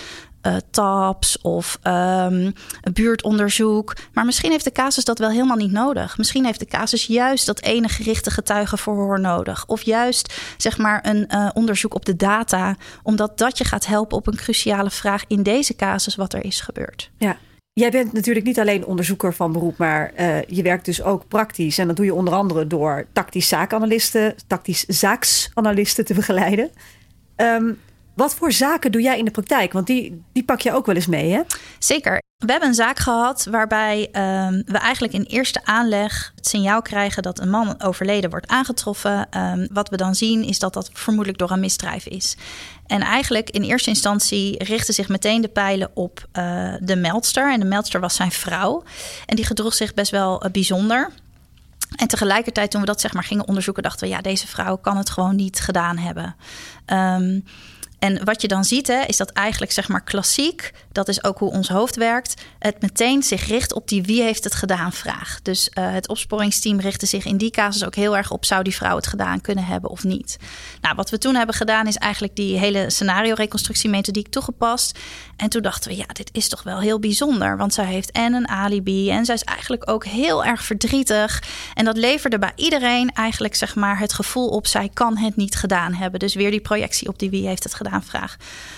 uh, 0.43 0.57
TAPS 0.71 1.41
of 1.41 1.79
um, 1.83 2.53
buurtonderzoek. 2.93 3.97
Maar 4.13 4.25
misschien 4.25 4.51
heeft 4.51 4.65
de 4.65 4.73
casus 4.73 5.05
dat 5.05 5.19
wel 5.19 5.31
helemaal 5.31 5.57
niet 5.57 5.73
nodig. 5.73 6.17
Misschien 6.19 6.45
heeft 6.45 6.59
de 6.59 6.67
casus 6.67 7.07
juist 7.07 7.47
dat 7.47 7.63
ene 7.63 7.89
gerichte 7.89 8.31
getuigenverhoor 8.31 9.21
nodig. 9.21 9.67
Of 9.67 9.83
juist 9.83 10.35
zeg 10.57 10.79
maar 10.79 11.07
een 11.07 11.29
uh, 11.35 11.49
onderzoek 11.55 11.95
op 11.95 12.05
de 12.05 12.17
data. 12.17 12.77
Omdat 13.03 13.39
dat 13.39 13.59
je 13.59 13.65
gaat 13.65 13.87
helpen 13.87 14.17
op 14.17 14.27
een 14.27 14.37
cruciale 14.37 14.91
vraag 14.91 15.25
in 15.27 15.43
deze 15.43 15.77
casus 15.77 16.15
wat 16.15 16.33
er 16.33 16.45
is 16.45 16.61
gebeurd. 16.61 17.11
Ja. 17.19 17.37
Jij 17.73 17.91
bent 17.91 18.13
natuurlijk 18.13 18.47
niet 18.47 18.59
alleen 18.61 18.87
onderzoeker 18.87 19.35
van 19.35 19.53
beroep, 19.53 19.77
maar 19.77 20.13
uh, 20.19 20.43
je 20.43 20.63
werkt 20.63 20.85
dus 20.85 21.03
ook 21.03 21.29
praktisch. 21.29 21.79
En 21.79 21.87
dat 21.87 21.97
doe 21.97 22.05
je 22.05 22.15
onder 22.15 22.35
andere 22.35 22.67
door 22.67 23.07
tactisch 23.13 23.49
zaakanalisten, 23.49 24.35
tactisch 24.47 24.85
zaaksanalisten 24.85 26.05
te 26.05 26.15
begeleiden. 26.15 26.71
Um, 27.37 27.79
wat 28.21 28.35
voor 28.35 28.53
zaken 28.53 28.93
doe 28.93 29.03
jij 29.03 29.19
in 29.19 29.25
de 29.25 29.31
praktijk? 29.31 29.73
Want 29.73 29.87
die, 29.87 30.23
die 30.33 30.45
pak 30.45 30.61
je 30.61 30.73
ook 30.73 30.87
wel 30.87 30.95
eens 30.95 31.07
mee, 31.07 31.33
hè? 31.33 31.41
Zeker. 31.79 32.23
We 32.37 32.51
hebben 32.51 32.69
een 32.69 32.75
zaak 32.75 32.99
gehad 32.99 33.47
waarbij 33.51 34.01
um, 34.01 34.63
we 34.67 34.79
eigenlijk 34.79 35.13
in 35.13 35.23
eerste 35.23 35.65
aanleg 35.65 36.33
het 36.35 36.47
signaal 36.47 36.83
krijgen 36.83 37.23
dat 37.23 37.41
een 37.41 37.51
man 37.51 37.83
overleden 37.83 38.31
wordt 38.31 38.47
aangetroffen. 38.47 39.29
Um, 39.37 39.69
wat 39.73 39.89
we 39.89 39.97
dan 39.97 40.15
zien 40.15 40.45
is 40.45 40.59
dat 40.59 40.75
dat 40.75 40.91
vermoedelijk 40.93 41.39
door 41.39 41.51
een 41.51 41.61
misdrijf 41.61 42.07
is. 42.07 42.37
En 42.87 43.01
eigenlijk 43.01 43.51
in 43.51 43.63
eerste 43.63 43.91
instantie 43.91 44.65
richten 44.65 44.95
zich 44.95 45.09
meteen 45.09 45.41
de 45.41 45.49
pijlen 45.49 45.91
op 45.95 46.27
uh, 46.33 46.75
de 46.81 46.97
meldster. 46.97 47.53
En 47.53 47.61
de 47.61 47.67
meldster 47.67 48.01
was 48.01 48.15
zijn 48.15 48.33
vrouw. 48.33 48.83
En 49.27 49.37
die 49.37 49.47
gedroeg 49.47 49.75
zich 49.75 49.95
best 49.95 50.11
wel 50.11 50.45
uh, 50.45 50.51
bijzonder. 50.51 51.11
En 51.97 52.09
tegelijkertijd, 52.09 52.71
toen 52.71 52.81
we 52.81 52.87
dat 52.87 53.01
zeg 53.01 53.13
maar 53.13 53.25
gingen 53.25 53.49
onderzoeken, 53.49 53.83
dachten 53.83 54.09
we: 54.09 54.15
ja, 54.15 54.21
deze 54.21 54.47
vrouw 54.47 54.77
kan 54.77 54.97
het 54.97 55.11
gewoon 55.11 55.37
niet 55.37 55.61
gedaan 55.61 55.99
hebben. 55.99 56.37
Um, 56.87 57.45
en 58.01 58.25
wat 58.25 58.43
je 58.43 58.49
dan 58.49 58.65
ziet, 58.65 58.87
hè, 58.87 59.03
is 59.07 59.17
dat 59.17 59.31
eigenlijk 59.31 59.73
zeg 59.73 59.89
maar 59.89 60.05
klassiek, 60.05 60.73
dat 60.93 61.09
is 61.09 61.25
ook 61.25 61.39
hoe 61.39 61.51
ons 61.51 61.69
hoofd 61.69 61.97
werkt, 61.97 62.43
het 62.59 62.81
meteen 62.81 63.23
zich 63.23 63.47
richt 63.47 63.73
op 63.73 63.89
die 63.89 64.03
wie 64.03 64.23
heeft 64.23 64.45
het 64.45 64.55
gedaan 64.55 64.93
vraag. 64.93 65.43
Dus 65.43 65.71
uh, 65.75 65.93
het 65.93 66.09
opsporingsteam 66.09 66.81
richtte 66.81 67.07
zich 67.07 67.25
in 67.25 67.37
die 67.37 67.51
casus 67.51 67.85
ook 67.85 67.95
heel 67.95 68.17
erg 68.17 68.31
op 68.31 68.45
zou 68.45 68.63
die 68.63 68.75
vrouw 68.75 68.97
het 68.97 69.07
gedaan 69.07 69.41
kunnen 69.41 69.65
hebben 69.65 69.91
of 69.91 70.05
niet. 70.05 70.37
Nou, 70.81 70.95
wat 70.95 71.11
we 71.11 71.19
toen 71.19 71.35
hebben 71.35 71.55
gedaan 71.55 71.87
is 71.87 71.97
eigenlijk 71.97 72.37
die 72.37 72.59
hele 72.59 72.91
scenario 72.91 73.35
reconstructiemethodiek 73.35 74.29
toegepast. 74.29 74.99
En 75.41 75.49
toen 75.49 75.63
dachten 75.63 75.91
we, 75.91 75.97
ja, 75.97 76.07
dit 76.13 76.31
is 76.33 76.49
toch 76.49 76.63
wel 76.63 76.81
heel 76.81 76.99
bijzonder, 76.99 77.57
want 77.57 77.75
zij 77.75 77.85
heeft 77.85 78.11
en 78.11 78.35
een 78.35 78.49
alibi 78.49 79.11
en 79.11 79.25
zij 79.25 79.35
is 79.35 79.45
eigenlijk 79.45 79.91
ook 79.91 80.05
heel 80.05 80.45
erg 80.45 80.65
verdrietig. 80.65 81.43
En 81.75 81.85
dat 81.85 81.97
leverde 81.97 82.39
bij 82.39 82.53
iedereen 82.55 83.11
eigenlijk 83.11 83.55
zeg 83.55 83.75
maar 83.75 83.99
het 83.99 84.13
gevoel 84.13 84.49
op 84.49 84.67
zij 84.67 84.91
kan 84.95 85.17
het 85.17 85.37
niet 85.37 85.55
gedaan 85.55 85.95
hebben. 85.95 86.21
Dus 86.21 86.35
weer 86.35 86.51
die 86.51 86.61
projectie 86.61 87.09
op 87.09 87.19
die 87.19 87.31
wie 87.31 87.47
heeft 87.47 87.63
het 87.63 87.75
gedaan 87.75 87.93
aanvraag. 87.93 88.37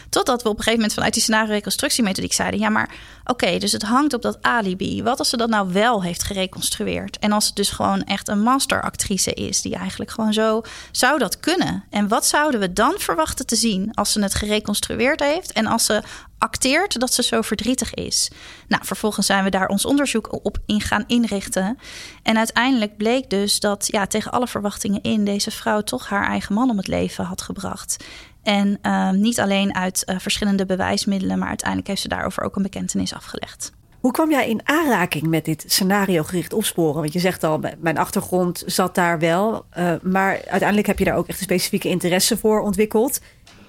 Totdat 0.08 0.42
we 0.42 0.48
op 0.48 0.56
een 0.56 0.62
gegeven 0.62 0.78
moment 0.78 0.94
vanuit 0.94 1.14
die 1.14 1.22
scenario-reconstructiemethodiek 1.22 2.32
zeiden: 2.32 2.60
ja, 2.60 2.68
maar 2.68 2.94
oké, 3.24 3.58
dus 3.58 3.72
het 3.72 3.82
hangt 3.82 4.14
op 4.14 4.22
dat 4.22 4.42
alibi. 4.42 5.02
Wat 5.02 5.18
als 5.18 5.28
ze 5.28 5.36
dat 5.36 5.48
nou 5.48 5.72
wel 5.72 6.02
heeft 6.02 6.22
gereconstrueerd? 6.22 7.18
En 7.18 7.32
als 7.32 7.46
het 7.46 7.56
dus 7.56 7.70
gewoon 7.70 8.04
echt 8.04 8.28
een 8.28 8.42
masteractrice 8.42 9.32
is, 9.32 9.62
die 9.62 9.76
eigenlijk 9.76 10.10
gewoon 10.10 10.32
zo 10.32 10.62
zou 10.90 11.18
dat 11.18 11.40
kunnen. 11.40 11.84
En 11.90 12.08
wat 12.08 12.26
zouden 12.26 12.60
we 12.60 12.72
dan 12.72 12.94
verwachten 12.98 13.46
te 13.46 13.56
zien 13.56 13.94
als 13.94 14.12
ze 14.12 14.22
het 14.22 14.34
gereconstrueerd 14.34 15.20
heeft 15.20 15.52
en 15.52 15.66
als 15.66 15.84
ze 15.84 16.02
acteert 16.42 17.00
dat 17.00 17.12
ze 17.12 17.22
zo 17.22 17.40
verdrietig 17.40 17.94
is. 17.94 18.30
Nou, 18.68 18.84
vervolgens 18.84 19.26
zijn 19.26 19.44
we 19.44 19.50
daar 19.50 19.68
ons 19.68 19.86
onderzoek 19.86 20.44
op 20.44 20.58
in 20.66 20.80
gaan 20.80 21.04
inrichten. 21.06 21.78
En 22.22 22.36
uiteindelijk 22.36 22.96
bleek 22.96 23.30
dus 23.30 23.60
dat 23.60 23.88
ja, 23.90 24.06
tegen 24.06 24.32
alle 24.32 24.46
verwachtingen 24.46 25.02
in 25.02 25.24
deze 25.24 25.50
vrouw 25.50 25.80
toch 25.80 26.08
haar 26.08 26.26
eigen 26.26 26.54
man 26.54 26.70
om 26.70 26.76
het 26.76 26.88
leven 26.88 27.24
had 27.24 27.42
gebracht. 27.42 28.04
En 28.42 28.78
uh, 28.82 29.10
niet 29.10 29.40
alleen 29.40 29.74
uit 29.74 30.02
uh, 30.06 30.18
verschillende 30.18 30.66
bewijsmiddelen, 30.66 31.38
maar 31.38 31.48
uiteindelijk 31.48 31.88
heeft 31.88 32.02
ze 32.02 32.08
daarover 32.08 32.42
ook 32.42 32.56
een 32.56 32.62
bekentenis 32.62 33.14
afgelegd. 33.14 33.72
Hoe 34.00 34.12
kwam 34.12 34.30
jij 34.30 34.48
in 34.48 34.60
aanraking 34.64 35.26
met 35.26 35.44
dit 35.44 35.64
scenario-gericht 35.66 36.52
opsporen? 36.52 37.00
Want 37.00 37.12
je 37.12 37.18
zegt 37.18 37.44
al, 37.44 37.60
mijn 37.78 37.98
achtergrond 37.98 38.62
zat 38.66 38.94
daar 38.94 39.18
wel. 39.18 39.64
Uh, 39.78 39.92
maar 40.02 40.32
uiteindelijk 40.32 40.86
heb 40.86 40.98
je 40.98 41.04
daar 41.04 41.16
ook 41.16 41.28
echt 41.28 41.38
een 41.38 41.44
specifieke 41.44 41.88
interesse 41.88 42.36
voor 42.36 42.60
ontwikkeld. 42.60 43.20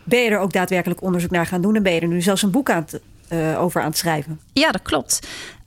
Ben 0.04 0.20
je 0.20 0.30
er 0.30 0.40
ook 0.40 0.54
daadwerkelijk 0.54 1.02
onderzoek 1.02 1.32
naar 1.32 1.46
gaan 1.46 1.62
doen? 1.62 1.76
En 1.76 1.84
ben 1.84 1.94
je 1.94 2.00
er 2.00 2.08
nu 2.08 2.22
zelfs 2.22 2.42
een 2.42 2.52
boek 2.52 2.70
aan 2.70 2.86
te, 2.86 3.02
over 3.58 3.82
aan 3.82 3.88
het 3.88 3.98
schrijven? 3.98 4.40
Ja, 4.54 4.72
dat 4.72 4.82
klopt. 4.82 5.20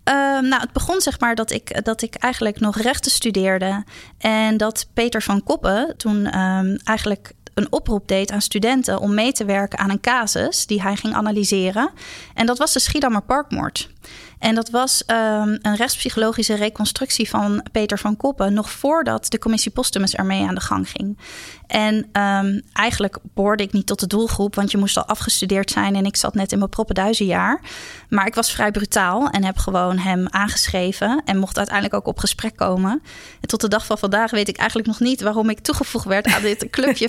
Uh, 0.09 0.15
nou, 0.41 0.61
het 0.61 0.73
begon 0.73 1.01
zeg 1.01 1.21
maar 1.21 1.35
dat 1.35 1.51
ik, 1.51 1.85
dat 1.85 2.03
ik 2.03 2.15
eigenlijk 2.15 2.61
nog 2.61 2.77
rechten 2.77 3.11
studeerde. 3.11 3.85
En 4.19 4.57
dat 4.57 4.87
Peter 4.95 5.23
van 5.23 5.43
Koppen 5.43 5.95
toen 5.97 6.39
um, 6.39 6.77
eigenlijk 6.85 7.33
een 7.55 7.73
oproep 7.73 8.09
deed 8.09 8.31
aan 8.31 8.41
studenten 8.41 8.99
om 8.99 9.15
mee 9.15 9.33
te 9.33 9.45
werken 9.45 9.79
aan 9.79 9.91
een 9.91 10.01
casus 10.01 10.67
die 10.67 10.83
hij 10.83 10.97
ging 10.97 11.15
analyseren. 11.15 11.91
En 12.35 12.47
dat 12.47 12.59
was 12.59 12.73
de 12.73 12.81
Schiedammer 12.81 13.23
Parkmoord. 13.23 13.91
En 14.39 14.55
dat 14.55 14.71
was 14.71 15.03
um, 15.07 15.59
een 15.63 15.77
rechtspsychologische 15.77 16.55
reconstructie 16.55 17.29
van 17.29 17.63
Peter 17.73 17.99
van 17.99 18.17
Koppen, 18.17 18.55
nog 18.55 18.71
voordat 18.71 19.31
de 19.31 19.39
commissie 19.39 19.73
Postumus 19.73 20.15
ermee 20.15 20.47
aan 20.47 20.55
de 20.55 20.61
gang 20.61 20.91
ging. 20.91 21.19
En 21.67 21.95
um, 21.95 22.63
eigenlijk 22.73 23.19
behoorde 23.35 23.63
ik 23.63 23.73
niet 23.73 23.87
tot 23.87 24.01
de 24.01 24.07
doelgroep, 24.07 24.55
want 24.55 24.71
je 24.71 24.79
moest 24.79 24.97
al 24.97 25.07
afgestudeerd 25.07 25.71
zijn 25.71 25.95
en 25.95 26.05
ik 26.05 26.17
zat 26.17 26.35
net 26.35 26.53
in 26.53 26.59
mijn 26.59 26.71
proppenduizenjaar. 26.71 27.61
Maar 28.09 28.27
ik 28.27 28.35
was 28.35 28.53
vrij 28.53 28.71
brutaal 28.71 29.29
en 29.29 29.45
heb 29.45 29.59
gewoon 29.59 29.99
hem 29.99 30.27
aangeschreven 30.29 31.23
en 31.25 31.39
mocht 31.39 31.57
uiteindelijk 31.57 31.95
ook 31.95 32.07
op 32.07 32.19
gesprek 32.19 32.57
komen. 32.57 33.03
En 33.41 33.49
tot 33.49 33.61
de 33.61 33.69
dag 33.69 33.87
van 33.87 33.99
vandaag 33.99 34.31
weet 34.31 34.49
ik 34.49 34.57
eigenlijk 34.57 34.89
nog 34.89 35.01
niet 35.01 35.21
waarom 35.21 35.51
ik 35.51 35.61
toegevoegd 35.61 36.05
werd 36.07 36.27
aan 36.27 36.43
dit 36.43 36.71
clubje 36.71 37.09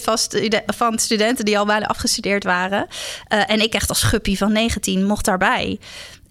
van, 0.66 1.00
studenten 1.00 1.46
die 1.46 1.58
al 1.58 1.66
bijna 1.66 1.86
afgestudeerd 1.86 2.44
waren. 2.44 2.88
Uh, 3.34 3.50
en 3.50 3.62
ik 3.62 3.74
echt 3.74 3.90
als 3.90 4.04
guppie 4.04 4.38
van 4.38 4.52
19 4.52 5.06
mocht 5.06 5.26
daarbij. 5.26 5.80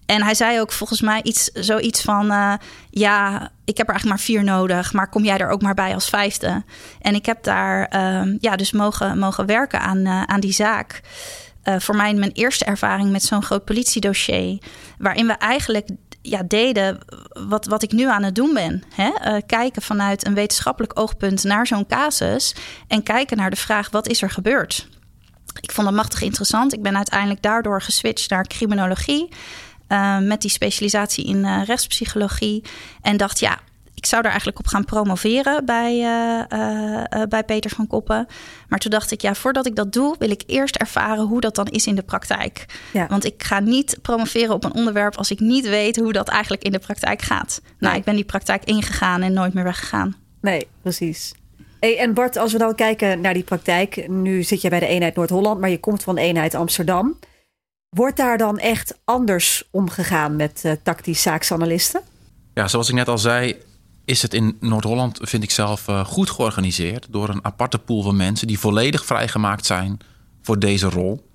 En 0.07 0.23
hij 0.23 0.35
zei 0.35 0.59
ook 0.59 0.71
volgens 0.71 1.01
mij 1.01 1.19
iets, 1.23 1.43
zoiets 1.53 2.01
van: 2.01 2.31
uh, 2.31 2.53
Ja, 2.89 3.49
ik 3.65 3.77
heb 3.77 3.87
er 3.87 3.93
eigenlijk 3.93 4.05
maar 4.05 4.19
vier 4.19 4.43
nodig, 4.43 4.93
maar 4.93 5.09
kom 5.09 5.23
jij 5.23 5.37
er 5.37 5.49
ook 5.49 5.61
maar 5.61 5.73
bij 5.73 5.93
als 5.93 6.09
vijfde? 6.09 6.63
En 7.01 7.15
ik 7.15 7.25
heb 7.25 7.43
daar 7.43 7.95
uh, 7.95 8.35
ja, 8.39 8.55
dus 8.55 8.71
mogen, 8.71 9.17
mogen 9.19 9.45
werken 9.45 9.81
aan, 9.81 9.97
uh, 9.97 10.23
aan 10.23 10.39
die 10.39 10.51
zaak. 10.51 11.01
Uh, 11.63 11.75
voor 11.79 11.95
mij 11.95 12.13
mijn 12.13 12.31
eerste 12.31 12.65
ervaring 12.65 13.11
met 13.11 13.23
zo'n 13.23 13.43
groot 13.43 13.65
politiedossier, 13.65 14.57
waarin 14.97 15.27
we 15.27 15.33
eigenlijk 15.33 15.89
ja, 16.21 16.43
deden 16.47 16.99
wat, 17.47 17.65
wat 17.65 17.83
ik 17.83 17.91
nu 17.91 18.09
aan 18.09 18.23
het 18.23 18.35
doen 18.35 18.53
ben. 18.53 18.83
Hè? 18.95 19.41
kijken 19.41 19.81
vanuit 19.81 20.25
een 20.25 20.33
wetenschappelijk 20.33 20.99
oogpunt 20.99 21.43
naar 21.43 21.67
zo'n 21.67 21.87
casus 21.87 22.55
en 22.87 23.03
kijken 23.03 23.37
naar 23.37 23.49
de 23.49 23.55
vraag: 23.55 23.89
wat 23.89 24.07
is 24.07 24.21
er 24.21 24.29
gebeurd? 24.29 24.87
Ik 25.61 25.71
vond 25.71 25.87
het 25.87 25.95
machtig 25.95 26.21
interessant. 26.21 26.73
Ik 26.73 26.81
ben 26.81 26.95
uiteindelijk 26.95 27.41
daardoor 27.41 27.81
geswitcht 27.81 28.29
naar 28.29 28.47
criminologie. 28.47 29.29
Uh, 29.89 30.19
met 30.19 30.41
die 30.41 30.49
specialisatie 30.51 31.25
in 31.25 31.37
uh, 31.37 31.61
rechtspsychologie. 31.65 32.63
En 33.01 33.17
dacht, 33.17 33.39
ja, 33.39 33.59
ik 33.93 34.05
zou 34.05 34.21
daar 34.21 34.31
eigenlijk 34.31 34.59
op 34.59 34.67
gaan 34.67 34.85
promoveren 34.85 35.65
bij, 35.65 35.95
uh, 35.95 37.23
bij 37.29 37.43
Peter 37.43 37.69
van 37.69 37.87
Koppen. 37.87 38.27
Maar 38.67 38.79
toen 38.79 38.91
dacht 38.91 39.11
ik, 39.11 39.21
ja, 39.21 39.33
voordat 39.33 39.65
ik 39.65 39.75
dat 39.75 39.93
doe, 39.93 40.15
wil 40.19 40.29
ik 40.29 40.43
eerst 40.45 40.75
ervaren 40.75 41.23
hoe 41.23 41.41
dat 41.41 41.55
dan 41.55 41.67
is 41.67 41.87
in 41.87 41.95
de 41.95 42.01
praktijk. 42.03 42.65
Ja. 42.93 43.07
Want 43.07 43.25
ik 43.25 43.43
ga 43.43 43.59
niet 43.59 43.97
promoveren 44.01 44.53
op 44.53 44.63
een 44.63 44.73
onderwerp 44.73 45.15
als 45.15 45.31
ik 45.31 45.39
niet 45.39 45.69
weet 45.69 45.95
hoe 45.95 46.13
dat 46.13 46.27
eigenlijk 46.27 46.63
in 46.63 46.71
de 46.71 46.79
praktijk 46.79 47.21
gaat. 47.21 47.61
Nou, 47.79 47.95
ik 47.95 48.03
ben 48.03 48.15
die 48.15 48.25
praktijk 48.25 48.63
ingegaan 48.63 49.21
en 49.21 49.33
nooit 49.33 49.53
meer 49.53 49.63
weggegaan. 49.63 50.15
Nee, 50.41 50.67
precies. 50.81 51.33
Hey, 51.79 51.97
en 51.97 52.13
Bart, 52.13 52.37
als 52.37 52.51
we 52.51 52.57
dan 52.57 52.75
kijken 52.75 53.21
naar 53.21 53.33
die 53.33 53.43
praktijk. 53.43 54.07
Nu 54.07 54.43
zit 54.43 54.61
je 54.61 54.69
bij 54.69 54.79
de 54.79 54.87
eenheid 54.87 55.15
Noord-Holland, 55.15 55.59
maar 55.59 55.69
je 55.69 55.79
komt 55.79 56.03
van 56.03 56.15
de 56.15 56.21
eenheid 56.21 56.55
Amsterdam. 56.55 57.19
Wordt 57.89 58.17
daar 58.17 58.37
dan 58.37 58.57
echt 58.59 58.99
anders 59.03 59.63
omgegaan 59.71 60.35
met 60.35 60.61
uh, 60.65 60.71
tactisch 60.83 61.21
zaaksanalisten? 61.21 62.01
Ja, 62.53 62.67
zoals 62.67 62.89
ik 62.89 62.95
net 62.95 63.07
al 63.07 63.17
zei, 63.17 63.55
is 64.05 64.21
het 64.21 64.33
in 64.33 64.57
Noord-Holland, 64.59 65.19
vind 65.21 65.43
ik 65.43 65.51
zelf, 65.51 65.87
uh, 65.87 66.05
goed 66.05 66.29
georganiseerd. 66.29 67.07
Door 67.09 67.29
een 67.29 67.45
aparte 67.45 67.79
pool 67.79 68.01
van 68.01 68.15
mensen 68.15 68.47
die 68.47 68.59
volledig 68.59 69.05
vrijgemaakt 69.05 69.65
zijn 69.65 69.97
voor 70.41 70.59
deze 70.59 70.89
rol. 70.89 71.29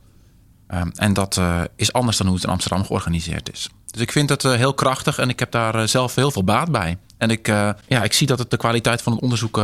Um, 0.74 0.92
en 0.94 1.12
dat 1.12 1.36
uh, 1.36 1.62
is 1.76 1.92
anders 1.92 2.16
dan 2.16 2.26
hoe 2.26 2.36
het 2.36 2.44
in 2.44 2.50
Amsterdam 2.50 2.84
georganiseerd 2.84 3.52
is. 3.52 3.68
Dus 3.86 4.00
ik 4.00 4.12
vind 4.12 4.28
het 4.28 4.42
heel 4.42 4.74
krachtig 4.74 5.18
en 5.18 5.28
ik 5.28 5.38
heb 5.38 5.50
daar 5.50 5.88
zelf 5.88 6.14
heel 6.14 6.30
veel 6.30 6.44
baat 6.44 6.72
bij. 6.72 6.98
En 7.18 7.30
ik, 7.30 7.46
ja, 7.86 8.02
ik 8.02 8.12
zie 8.12 8.26
dat 8.26 8.38
het 8.38 8.50
de 8.50 8.56
kwaliteit 8.56 9.02
van 9.02 9.12
het 9.12 9.22
onderzoek 9.22 9.60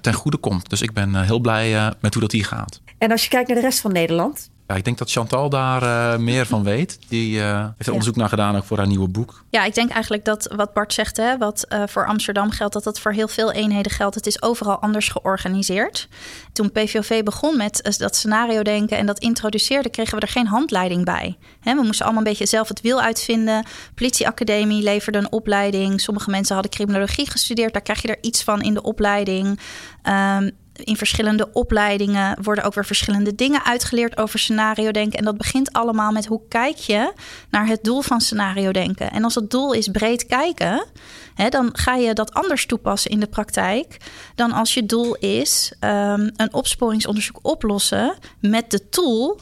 ten 0.00 0.12
goede 0.12 0.36
komt. 0.36 0.70
Dus 0.70 0.82
ik 0.82 0.92
ben 0.92 1.22
heel 1.22 1.38
blij 1.38 1.92
met 2.00 2.12
hoe 2.14 2.22
dat 2.22 2.32
hier 2.32 2.44
gaat. 2.44 2.80
En 2.98 3.10
als 3.10 3.22
je 3.22 3.28
kijkt 3.28 3.48
naar 3.48 3.56
de 3.56 3.62
rest 3.62 3.80
van 3.80 3.92
Nederland, 3.92 4.50
Ja, 4.66 4.74
ik 4.74 4.84
denk 4.84 4.98
dat 4.98 5.10
Chantal 5.10 5.48
daar 5.48 5.82
uh, 5.82 6.18
meer 6.18 6.46
van 6.46 6.62
weet. 6.62 6.98
Die 7.08 7.36
uh, 7.36 7.60
heeft 7.64 7.86
er 7.86 7.92
onderzoek 7.92 8.16
naar 8.16 8.28
gedaan, 8.28 8.56
ook 8.56 8.64
voor 8.64 8.76
haar 8.76 8.86
nieuwe 8.86 9.08
boek. 9.08 9.44
Ja, 9.50 9.64
ik 9.64 9.74
denk 9.74 9.90
eigenlijk 9.90 10.24
dat 10.24 10.52
wat 10.56 10.72
Bart 10.72 10.92
zegt, 10.92 11.16
hè, 11.16 11.38
wat 11.38 11.66
uh, 11.68 11.82
voor 11.86 12.06
Amsterdam 12.06 12.50
geldt, 12.50 12.72
dat 12.72 12.84
dat 12.84 13.00
voor 13.00 13.12
heel 13.12 13.28
veel 13.28 13.52
eenheden 13.52 13.92
geldt. 13.92 14.14
Het 14.14 14.26
is 14.26 14.42
overal 14.42 14.78
anders 14.78 15.08
georganiseerd. 15.08 16.08
Toen 16.52 16.72
PVOV 16.72 17.22
begon 17.22 17.56
met 17.56 17.96
dat 17.98 18.16
scenario 18.16 18.62
denken 18.62 18.96
en 18.96 19.06
dat 19.06 19.18
introduceerde, 19.18 19.90
kregen 19.90 20.14
we 20.14 20.20
er 20.20 20.32
geen 20.32 20.46
handleiding 20.46 21.04
bij. 21.04 21.36
Hè, 21.60 21.74
we 21.74 21.82
moesten 21.82 22.04
allemaal 22.04 22.22
een 22.22 22.28
beetje 22.28 22.46
zelf 22.46 22.68
het 22.68 22.80
wiel 22.80 23.00
uitvinden. 23.00 23.66
Politieacademie 23.94 24.82
leverde 24.82 25.18
een 25.18 25.32
opleiding. 25.32 26.00
Sommige 26.00 26.30
mensen 26.30 26.54
hadden 26.54 26.72
criminologie 26.72 27.30
gestudeerd. 27.30 27.72
Daar 27.72 27.82
krijg 27.82 28.02
je 28.02 28.08
er 28.08 28.18
iets 28.20 28.42
van 28.42 28.62
in 28.62 28.74
de 28.74 28.82
opleiding. 28.82 29.60
Um, 30.02 30.50
in 30.74 30.96
verschillende 30.96 31.52
opleidingen 31.52 32.42
worden 32.42 32.64
ook 32.64 32.74
weer 32.74 32.86
verschillende 32.86 33.34
dingen 33.34 33.64
uitgeleerd 33.64 34.16
over 34.16 34.38
scenario 34.38 34.90
denken. 34.90 35.18
En 35.18 35.24
dat 35.24 35.36
begint 35.36 35.72
allemaal 35.72 36.12
met 36.12 36.26
hoe 36.26 36.40
kijk 36.48 36.76
je 36.76 37.12
naar 37.50 37.66
het 37.66 37.84
doel 37.84 38.00
van 38.00 38.20
scenario 38.20 38.72
denken. 38.72 39.10
En 39.10 39.24
als 39.24 39.34
het 39.34 39.50
doel 39.50 39.72
is 39.72 39.88
breed 39.88 40.26
kijken, 40.26 40.86
hè, 41.34 41.48
dan 41.48 41.70
ga 41.72 41.94
je 41.94 42.12
dat 42.12 42.34
anders 42.34 42.66
toepassen 42.66 43.10
in 43.10 43.20
de 43.20 43.26
praktijk 43.26 43.96
dan 44.34 44.52
als 44.52 44.74
je 44.74 44.86
doel 44.86 45.14
is 45.14 45.72
um, 45.80 46.30
een 46.36 46.54
opsporingsonderzoek 46.54 47.38
oplossen 47.42 48.14
met 48.40 48.70
de 48.70 48.88
tool 48.88 49.40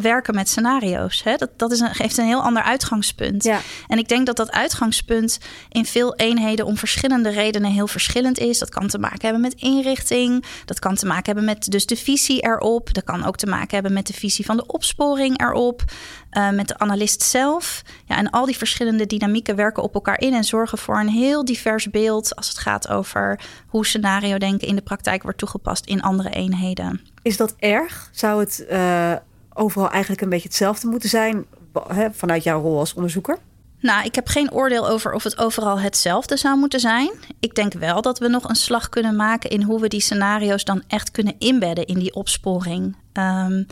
werken 0.00 0.34
met 0.34 0.48
scenario's. 0.48 1.22
Hè? 1.22 1.36
Dat, 1.36 1.50
dat 1.56 1.72
is 1.72 1.80
een, 1.80 1.94
geeft 1.94 2.18
een 2.18 2.26
heel 2.26 2.42
ander 2.42 2.62
uitgangspunt. 2.62 3.44
Ja. 3.44 3.60
En 3.86 3.98
ik 3.98 4.08
denk 4.08 4.26
dat 4.26 4.36
dat 4.36 4.50
uitgangspunt 4.50 5.38
in 5.68 5.84
veel 5.84 6.14
eenheden 6.14 6.66
om 6.66 6.76
verschillende 6.76 7.28
redenen 7.28 7.70
heel 7.70 7.86
verschillend 7.86 8.38
is. 8.38 8.58
Dat 8.58 8.68
kan 8.68 8.88
te 8.88 8.98
maken 8.98 9.20
hebben 9.20 9.40
met 9.40 9.54
inrichting. 9.54 10.44
Dat 10.64 10.78
kan 10.78 10.94
te 10.94 11.06
maken 11.06 11.24
hebben 11.24 11.44
met 11.44 11.70
dus 11.70 11.86
de 11.86 11.96
visie 11.96 12.42
erop. 12.42 12.94
Dat 12.94 13.04
kan 13.04 13.24
ook 13.24 13.36
te 13.36 13.46
maken 13.46 13.74
hebben 13.74 13.92
met 13.92 14.06
de 14.06 14.12
visie 14.12 14.44
van 14.44 14.56
de 14.56 14.66
opsporing 14.66 15.40
erop. 15.40 15.84
Uh, 16.32 16.50
met 16.50 16.68
de 16.68 16.78
analist 16.78 17.22
zelf. 17.22 17.82
Ja, 18.04 18.16
en 18.16 18.30
al 18.30 18.46
die 18.46 18.56
verschillende 18.56 19.06
dynamieken 19.06 19.56
werken 19.56 19.82
op 19.82 19.94
elkaar 19.94 20.20
in 20.20 20.34
en 20.34 20.44
zorgen 20.44 20.78
voor 20.78 20.98
een 20.98 21.08
heel 21.08 21.44
divers 21.44 21.90
beeld 21.90 22.36
als 22.36 22.48
het 22.48 22.58
gaat 22.58 22.88
over 22.88 23.40
hoe 23.66 23.86
scenario 23.86 24.38
denken 24.38 24.68
in 24.68 24.76
de 24.76 24.82
praktijk 24.82 25.22
wordt 25.22 25.38
toegepast 25.38 25.86
in 25.86 26.02
andere 26.02 26.30
eenheden. 26.30 27.00
Is 27.22 27.36
dat 27.36 27.54
erg? 27.58 28.10
Zou 28.12 28.40
het 28.40 28.64
uh 28.70 29.12
overal 29.60 29.90
eigenlijk 29.90 30.22
een 30.22 30.28
beetje 30.28 30.48
hetzelfde 30.48 30.88
moeten 30.88 31.08
zijn 31.08 31.46
hè, 31.88 32.12
vanuit 32.12 32.42
jouw 32.42 32.60
rol 32.60 32.78
als 32.78 32.94
onderzoeker? 32.94 33.38
Nou, 33.80 34.04
ik 34.04 34.14
heb 34.14 34.28
geen 34.28 34.52
oordeel 34.52 34.88
over 34.88 35.12
of 35.12 35.22
het 35.22 35.38
overal 35.38 35.80
hetzelfde 35.80 36.36
zou 36.36 36.58
moeten 36.58 36.80
zijn. 36.80 37.10
Ik 37.40 37.54
denk 37.54 37.72
wel 37.72 38.02
dat 38.02 38.18
we 38.18 38.28
nog 38.28 38.48
een 38.48 38.54
slag 38.54 38.88
kunnen 38.88 39.16
maken 39.16 39.50
in 39.50 39.62
hoe 39.62 39.80
we 39.80 39.88
die 39.88 40.00
scenario's 40.00 40.64
dan 40.64 40.82
echt 40.86 41.10
kunnen 41.10 41.34
inbedden 41.38 41.86
in 41.86 41.98
die 41.98 42.14
opsporing. 42.14 42.96
Um, 43.12 43.66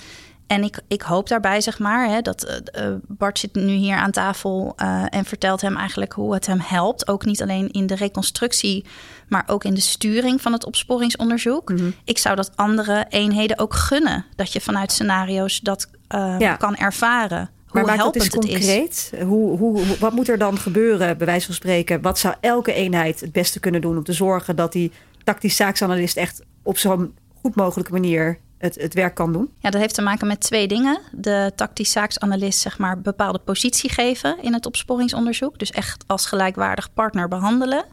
en 0.48 0.62
ik, 0.62 0.80
ik 0.88 1.02
hoop 1.02 1.28
daarbij, 1.28 1.60
zeg 1.60 1.78
maar, 1.78 2.08
hè, 2.08 2.20
dat 2.20 2.60
uh, 2.78 2.86
Bart 3.06 3.38
zit 3.38 3.54
nu 3.54 3.72
hier 3.72 3.96
aan 3.96 4.10
tafel 4.10 4.74
uh, 4.82 5.04
en 5.10 5.24
vertelt 5.24 5.60
hem 5.60 5.76
eigenlijk 5.76 6.12
hoe 6.12 6.34
het 6.34 6.46
hem 6.46 6.60
helpt. 6.60 7.08
Ook 7.08 7.24
niet 7.24 7.42
alleen 7.42 7.70
in 7.70 7.86
de 7.86 7.94
reconstructie, 7.94 8.84
maar 9.28 9.44
ook 9.46 9.64
in 9.64 9.74
de 9.74 9.80
sturing 9.80 10.40
van 10.42 10.52
het 10.52 10.64
opsporingsonderzoek. 10.66 11.70
Mhm. 11.72 11.90
Ik 12.04 12.18
zou 12.18 12.36
dat 12.36 12.50
andere 12.56 13.06
eenheden 13.08 13.58
ook 13.58 13.74
gunnen, 13.74 14.24
dat 14.36 14.52
je 14.52 14.60
vanuit 14.60 14.92
scenario's 14.92 15.60
dat 15.60 15.88
uh, 16.14 16.34
Ja. 16.38 16.56
kan 16.56 16.76
ervaren. 16.76 17.50
Maar 17.72 17.82
Hoe 17.82 17.92
helpend 17.92 18.24
eens 18.24 18.34
het 18.34 18.44
is. 18.44 18.50
concreet. 18.66 19.12
Hoe, 19.26 19.58
hoe, 19.58 19.84
hoe- 19.86 19.98
wat 19.98 20.12
moet 20.12 20.28
er 20.28 20.38
dan 20.38 20.58
gebeuren, 20.58 21.16
bij 21.18 21.26
wijze 21.26 21.46
van 21.46 21.54
spreken? 21.54 22.00
Wat 22.02 22.18
zou 22.18 22.34
elke 22.40 22.72
eenheid 22.72 23.20
het 23.20 23.32
beste 23.32 23.60
kunnen 23.60 23.80
doen 23.80 23.96
om 23.96 24.04
te 24.04 24.12
zorgen 24.12 24.56
dat 24.56 24.72
die 24.72 24.92
tactisch 25.24 25.56
zaaksanalist 25.56 26.16
echt 26.16 26.42
op 26.62 26.78
zo'n 26.78 27.14
goed 27.40 27.54
mogelijke 27.54 27.92
manier 27.92 28.38
het, 28.58 28.74
het 28.74 28.94
werk 28.94 29.14
kan 29.14 29.32
doen? 29.32 29.50
Ja, 29.58 29.70
dat 29.70 29.80
heeft 29.80 29.94
te 29.94 30.02
maken 30.02 30.26
met 30.26 30.40
twee 30.40 30.68
dingen. 30.68 31.00
De 31.12 31.52
tactisch 31.56 31.92
zaaksanalist, 31.92 32.58
zeg 32.58 32.78
maar, 32.78 33.00
bepaalde 33.00 33.38
positie 33.38 33.90
geven 33.90 34.42
in 34.42 34.52
het 34.52 34.66
opsporingsonderzoek. 34.66 35.58
Dus 35.58 35.70
echt 35.70 36.04
als 36.06 36.26
gelijkwaardig 36.26 36.92
partner 36.92 37.28
behandelen. 37.28 37.84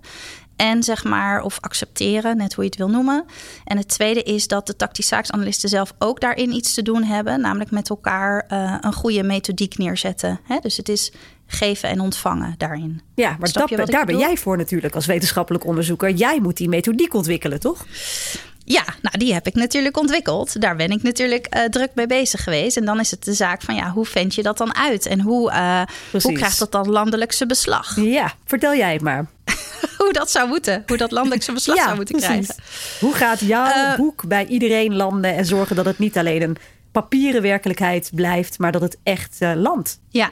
En 0.55 0.83
zeg 0.83 1.03
maar, 1.03 1.41
of 1.41 1.57
accepteren, 1.59 2.37
net 2.37 2.53
hoe 2.53 2.63
je 2.63 2.69
het 2.69 2.79
wil 2.79 2.89
noemen. 2.89 3.25
En 3.63 3.77
het 3.77 3.87
tweede 3.87 4.23
is 4.23 4.47
dat 4.47 4.67
de 4.67 4.75
tactisch 4.75 5.07
zaaksanalisten 5.07 5.69
zelf 5.69 5.93
ook 5.99 6.19
daarin 6.19 6.51
iets 6.51 6.73
te 6.73 6.81
doen 6.81 7.03
hebben. 7.03 7.41
Namelijk 7.41 7.71
met 7.71 7.89
elkaar 7.89 8.45
eh, 8.47 8.77
een 8.81 8.93
goede 8.93 9.23
methodiek 9.23 9.77
neerzetten. 9.77 10.39
Hè? 10.43 10.57
Dus 10.61 10.77
het 10.77 10.89
is 10.89 11.11
geven 11.47 11.89
en 11.89 11.99
ontvangen 11.99 12.55
daarin. 12.57 13.01
Ja, 13.15 13.35
maar 13.39 13.51
dat, 13.51 13.87
daar 13.87 14.05
ben 14.05 14.17
jij 14.17 14.37
voor 14.37 14.57
natuurlijk 14.57 14.95
als 14.95 15.05
wetenschappelijk 15.05 15.65
onderzoeker. 15.65 16.11
Jij 16.11 16.39
moet 16.41 16.57
die 16.57 16.69
methodiek 16.69 17.13
ontwikkelen, 17.13 17.59
toch? 17.59 17.85
Ja, 18.67 18.83
nou 19.01 19.17
die 19.17 19.33
heb 19.33 19.47
ik 19.47 19.55
natuurlijk 19.55 19.97
ontwikkeld. 19.97 20.61
Daar 20.61 20.75
ben 20.75 20.91
ik 20.91 21.03
natuurlijk 21.03 21.45
eh, 21.45 21.63
druk 21.63 21.89
mee 21.95 22.07
bezig 22.07 22.43
geweest. 22.43 22.77
En 22.77 22.85
dan 22.85 22.99
is 22.99 23.11
het 23.11 23.23
de 23.23 23.33
zaak 23.33 23.61
van 23.61 23.75
ja, 23.75 23.91
hoe 23.91 24.05
vind 24.05 24.35
je 24.35 24.43
dat 24.43 24.57
dan 24.57 24.75
uit? 24.75 25.05
En 25.05 25.21
hoe, 25.21 25.51
eh, 25.51 25.81
hoe 26.21 26.33
krijgt 26.33 26.59
dat 26.59 26.71
dan 26.71 26.89
landelijk 26.89 27.31
zijn 27.31 27.49
beslag? 27.49 27.95
Ja, 27.95 28.33
vertel 28.45 28.75
jij 28.75 28.93
het 28.93 29.01
maar. 29.01 29.25
hoe 29.97 30.13
dat 30.13 30.31
zou 30.31 30.47
moeten. 30.47 30.83
Hoe 30.87 30.97
dat 30.97 31.11
landelijk 31.11 31.43
zijn 31.43 31.55
beslag 31.55 31.77
zou 31.83 31.95
moeten 31.95 32.15
krijgen. 32.15 32.55
Hoe 32.99 33.13
gaat 33.13 33.39
jouw 33.39 33.69
Eh, 33.71 33.95
boek 33.95 34.27
bij 34.27 34.45
iedereen 34.45 34.95
landen 34.95 35.35
en 35.35 35.45
zorgen 35.45 35.75
dat 35.75 35.85
het 35.85 35.99
niet 35.99 36.17
alleen 36.17 36.41
een 36.41 36.57
papieren 36.91 37.41
werkelijkheid 37.41 38.09
blijft, 38.13 38.59
maar 38.59 38.71
dat 38.71 38.81
het 38.81 38.97
echt 39.03 39.37
landt? 39.55 39.99
Ja. 40.09 40.31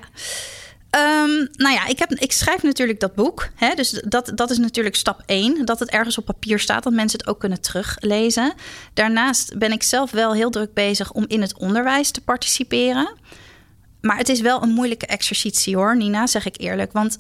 Ehm, 0.94 1.46
nou 1.54 1.74
ja, 1.74 1.86
ik, 1.86 2.00
heb, 2.00 2.12
ik 2.14 2.32
schrijf 2.32 2.64
natuurlijk 2.64 3.00
dat 3.00 3.16
boek. 3.16 3.50
Hè, 3.56 3.74
dus 3.76 4.02
dat, 4.06 4.32
dat 4.36 4.50
is 4.50 4.58
natuurlijk 4.58 4.96
stap 4.96 5.22
één. 5.26 5.66
Dat 5.66 5.80
het 5.80 5.90
ergens 5.90 6.18
op 6.18 6.26
papier 6.26 6.60
staat, 6.60 6.84
dat 6.84 6.94
mensen 6.94 7.20
het 7.20 7.28
ook 7.28 7.40
kunnen 7.40 7.62
teruglezen. 7.62 8.54
Daarnaast 8.94 9.58
ben 9.58 9.72
ik 9.72 9.84
zelf 9.84 10.12
wel 10.12 10.34
heel 10.34 10.50
druk 10.50 10.74
bezig 10.74 11.12
om 11.12 11.26
in 11.28 11.42
het 11.42 11.58
onderwijs 11.58 12.12
te 12.12 12.22
participeren. 12.22 13.16
Maar 14.02 14.18
het 14.18 14.30
is 14.30 14.42
wel 14.42 14.64
een 14.64 14.70
moeilijke 14.70 15.06
exercitie 15.06 15.76
hoor, 15.76 15.98
Nina, 15.98 16.28
zeg 16.28 16.46
ik 16.46 16.62
eerlijk. 16.62 16.92
Want 16.92 17.20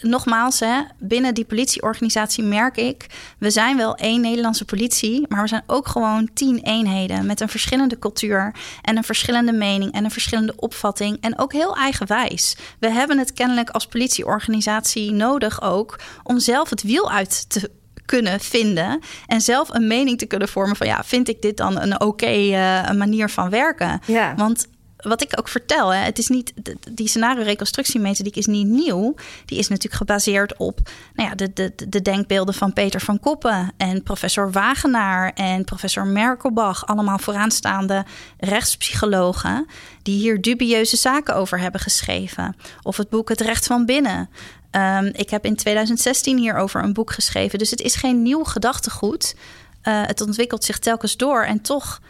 nogmaals, 0.00 0.60
hè, 0.60 0.80
binnen 0.98 1.34
die 1.34 1.44
politieorganisatie 1.44 2.44
merk 2.44 2.76
ik... 2.76 3.06
we 3.38 3.50
zijn 3.50 3.76
wel 3.76 3.94
één 3.94 4.20
Nederlandse 4.20 4.64
politie... 4.64 5.26
maar 5.28 5.42
we 5.42 5.48
zijn 5.48 5.62
ook 5.66 5.88
gewoon 5.88 6.28
tien 6.34 6.58
eenheden... 6.58 7.26
met 7.26 7.40
een 7.40 7.48
verschillende 7.48 7.98
cultuur 7.98 8.54
en 8.82 8.96
een 8.96 9.04
verschillende 9.04 9.52
mening... 9.52 9.92
en 9.92 10.04
een 10.04 10.10
verschillende 10.10 10.56
opvatting 10.56 11.18
en 11.20 11.38
ook 11.38 11.52
heel 11.52 11.76
eigenwijs. 11.76 12.56
We 12.78 12.90
hebben 12.90 13.18
het 13.18 13.32
kennelijk 13.32 13.70
als 13.70 13.86
politieorganisatie 13.86 15.12
nodig 15.12 15.62
ook... 15.62 15.98
om 16.22 16.38
zelf 16.38 16.70
het 16.70 16.82
wiel 16.82 17.10
uit 17.10 17.50
te 17.50 17.70
kunnen 18.06 18.40
vinden 18.40 19.00
en 19.26 19.40
zelf 19.40 19.68
een 19.68 19.86
mening 19.86 20.18
te 20.18 20.26
kunnen 20.26 20.48
vormen 20.48 20.76
van 20.76 20.86
ja, 20.86 21.04
vind 21.04 21.28
ik 21.28 21.42
dit 21.42 21.56
dan 21.56 21.80
een 21.80 22.00
oké 22.00 22.26
eh, 22.26 22.90
manier 22.90 23.28
van 23.28 23.50
werken? 23.50 24.00
Ja. 24.06 24.34
Want 24.34 24.66
wat 25.02 25.22
ik 25.22 25.38
ook 25.38 25.48
vertel, 25.48 25.94
hè, 25.94 25.98
het 25.98 26.18
is 26.18 26.28
niet, 26.28 26.52
die 26.90 27.08
scenario-reconstructiemethodiek 27.08 28.36
is 28.36 28.46
niet 28.46 28.66
nieuw. 28.66 29.14
Die 29.44 29.58
is 29.58 29.68
natuurlijk 29.68 29.96
gebaseerd 29.96 30.56
op 30.56 30.90
nou 31.14 31.28
ja, 31.28 31.34
de, 31.34 31.52
de, 31.52 31.72
de 31.88 32.02
denkbeelden 32.02 32.54
van 32.54 32.72
Peter 32.72 33.00
van 33.00 33.20
Koppen 33.20 33.72
en 33.76 34.02
professor 34.02 34.50
Wagenaar 34.50 35.32
en 35.34 35.64
professor 35.64 36.06
Merkelbach. 36.06 36.86
Allemaal 36.86 37.18
vooraanstaande 37.18 38.04
rechtspsychologen 38.38 39.66
die 40.02 40.18
hier 40.18 40.40
dubieuze 40.40 40.96
zaken 40.96 41.34
over 41.34 41.58
hebben 41.58 41.80
geschreven. 41.80 42.56
Of 42.82 42.96
het 42.96 43.08
boek 43.08 43.28
Het 43.28 43.40
Recht 43.40 43.66
van 43.66 43.86
Binnen. 43.86 44.28
Ehm, 44.70 45.10
ik 45.12 45.30
heb 45.30 45.44
in 45.44 45.56
2016 45.56 46.38
hierover 46.38 46.82
een 46.82 46.92
boek 46.92 47.12
geschreven. 47.12 47.58
Dus 47.58 47.70
het 47.70 47.80
is 47.80 47.94
geen 47.94 48.22
nieuw 48.22 48.44
gedachtegoed. 48.44 49.34
Eh, 49.82 50.02
het 50.06 50.20
ontwikkelt 50.20 50.64
zich 50.64 50.78
telkens 50.78 51.16
door 51.16 51.42
en 51.42 51.60
toch 51.60 52.00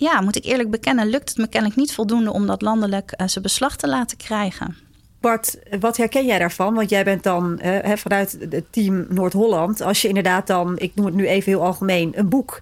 ja, 0.00 0.20
moet 0.20 0.36
ik 0.36 0.44
eerlijk 0.44 0.70
bekennen, 0.70 1.08
lukt 1.08 1.28
het 1.28 1.38
me 1.38 1.48
kennelijk 1.48 1.80
niet 1.80 1.94
voldoende 1.94 2.32
om 2.32 2.46
dat 2.46 2.62
landelijk 2.62 3.10
eh, 3.10 3.26
zijn 3.28 3.44
beslag 3.44 3.76
te 3.76 3.88
laten 3.88 4.16
krijgen. 4.16 4.76
Bart, 5.20 5.58
wat 5.80 5.96
herken 5.96 6.26
jij 6.26 6.38
daarvan? 6.38 6.74
Want 6.74 6.90
jij 6.90 7.04
bent 7.04 7.22
dan 7.22 7.58
eh, 7.58 7.70
hè, 7.82 7.96
vanuit 7.96 8.38
het 8.50 8.64
team 8.70 9.06
Noord-Holland. 9.08 9.80
Als 9.80 10.02
je 10.02 10.08
inderdaad 10.08 10.46
dan, 10.46 10.78
ik 10.78 10.94
noem 10.94 11.06
het 11.06 11.14
nu 11.14 11.26
even 11.26 11.52
heel 11.52 11.64
algemeen, 11.64 12.12
een 12.14 12.28
boek 12.28 12.60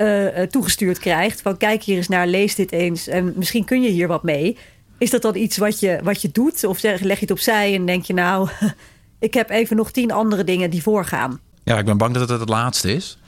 eh, 0.00 0.42
eh, 0.42 0.48
toegestuurd 0.48 0.98
krijgt. 0.98 1.42
Van 1.42 1.56
kijk 1.56 1.82
hier 1.82 1.96
eens 1.96 2.08
naar, 2.08 2.26
lees 2.26 2.54
dit 2.54 2.72
eens 2.72 3.08
en 3.08 3.32
misschien 3.36 3.64
kun 3.64 3.82
je 3.82 3.88
hier 3.88 4.08
wat 4.08 4.22
mee. 4.22 4.56
Is 4.98 5.10
dat 5.10 5.22
dan 5.22 5.36
iets 5.36 5.56
wat 5.56 5.80
je, 5.80 6.00
wat 6.02 6.22
je 6.22 6.30
doet? 6.32 6.64
Of 6.64 6.78
zeg, 6.78 7.00
leg 7.00 7.16
je 7.16 7.20
het 7.20 7.30
opzij 7.30 7.74
en 7.74 7.86
denk 7.86 8.04
je 8.04 8.12
nou, 8.12 8.48
ik 9.18 9.34
heb 9.34 9.50
even 9.50 9.76
nog 9.76 9.90
tien 9.90 10.12
andere 10.12 10.44
dingen 10.44 10.70
die 10.70 10.82
voorgaan. 10.82 11.40
Ja, 11.64 11.78
ik 11.78 11.84
ben 11.84 11.96
bang 11.98 12.14
dat 12.14 12.28
het 12.28 12.40
het 12.40 12.48
laatste 12.48 12.94
is. 12.94 13.18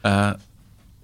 Eh, 0.00 0.30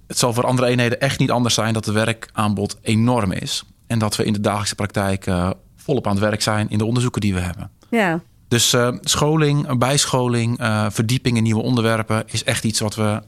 het 0.07 0.17
zal 0.17 0.33
voor 0.33 0.45
andere 0.45 0.67
eenheden 0.67 0.99
echt 0.99 1.19
niet 1.19 1.31
anders 1.31 1.53
zijn 1.53 1.73
dat 1.73 1.85
het 1.85 1.93
werkaanbod 1.95 2.77
enorm 2.81 3.31
is. 3.31 3.63
En 3.87 3.99
dat 3.99 4.15
we 4.15 4.25
in 4.25 4.33
de 4.33 4.39
dagelijkse 4.39 4.75
praktijk 4.75 5.25
eh, 5.25 5.49
volop 5.75 6.07
aan 6.07 6.13
het 6.13 6.23
werk 6.23 6.41
zijn 6.41 6.69
in 6.69 6.77
de 6.77 6.85
onderzoeken 6.85 7.21
die 7.21 7.33
we 7.33 7.39
hebben. 7.39 7.69
Ja, 7.89 8.21
Dus 8.47 8.73
eh, 8.73 8.93
scholing, 9.01 9.77
bijscholing, 9.77 10.59
eh, 10.59 10.85
verdieping 10.89 11.37
in 11.37 11.43
nieuwe 11.43 11.61
onderwerpen 11.61 12.23
is 12.25 12.43
echt 12.43 12.63
iets 12.63 12.79
wat 12.79 12.95
we, 12.95 13.21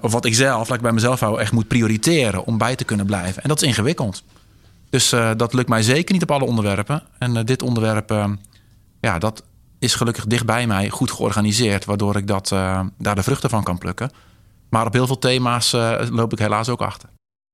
of 0.00 0.12
wat 0.12 0.24
ik 0.24 0.34
zelf, 0.34 0.68
laat 0.68 0.76
ik 0.76 0.82
bij 0.82 0.92
mezelf 0.92 1.20
houden, 1.20 1.42
echt 1.42 1.52
moet 1.52 1.68
prioriteren 1.68 2.44
om 2.44 2.58
bij 2.58 2.76
te 2.76 2.84
kunnen 2.84 3.06
blijven. 3.06 3.42
En 3.42 3.48
dat 3.48 3.62
is 3.62 3.68
ingewikkeld. 3.68 4.22
Dus 4.90 5.08
dat 5.36 5.52
lukt 5.52 5.68
mij 5.68 5.82
zeker 5.82 6.12
niet 6.12 6.22
op 6.22 6.30
alle 6.30 6.44
onderwerpen. 6.44 7.02
En 7.18 7.44
dit 7.44 7.62
onderwerp, 7.62 8.28
ja, 9.00 9.18
dat 9.18 9.42
is 9.78 9.94
gelukkig 9.94 10.26
dicht 10.26 10.46
bij 10.46 10.66
mij 10.66 10.88
goed 10.88 11.10
georganiseerd, 11.10 11.84
waardoor 11.84 12.16
ik 12.16 12.26
dat, 12.26 12.48
daar 12.98 13.14
de 13.14 13.22
vruchten 13.22 13.50
van 13.50 13.62
kan 13.62 13.78
plukken. 13.78 14.10
Maar 14.74 14.86
op 14.86 14.92
heel 14.92 15.06
veel 15.06 15.18
thema's 15.18 15.72
eh, 15.72 16.06
loop 16.10 16.32
ik 16.32 16.38
helaas 16.38 16.68
ook 16.68 16.80
achter. 16.80 17.08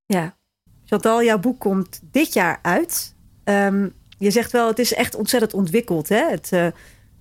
ja. 0.06 0.38
Chantal, 0.84 1.22
jouw 1.22 1.38
boek 1.38 1.58
komt 1.58 2.00
dit 2.10 2.32
jaar 2.32 2.58
uit. 2.62 3.14
Ehm, 3.44 3.88
je 4.18 4.30
zegt 4.30 4.52
wel, 4.52 4.66
het 4.66 4.78
is 4.78 4.94
echt 4.94 5.14
ontzettend 5.14 5.54
ontwikkeld, 5.54 6.08
hè? 6.08 6.30
Het, 6.30 6.50
uh, 6.52 6.66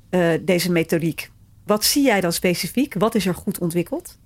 uh, 0.09 0.39
deze 0.41 0.71
methodiek. 0.71 1.31
Wat 1.65 1.83
zie 1.83 2.03
jij 2.03 2.21
dan 2.21 2.33
specifiek? 2.33 2.93
Wat 2.93 3.15
is 3.15 3.25
er 3.25 3.35
goed 3.35 3.59
ontwikkeld? 3.59 4.17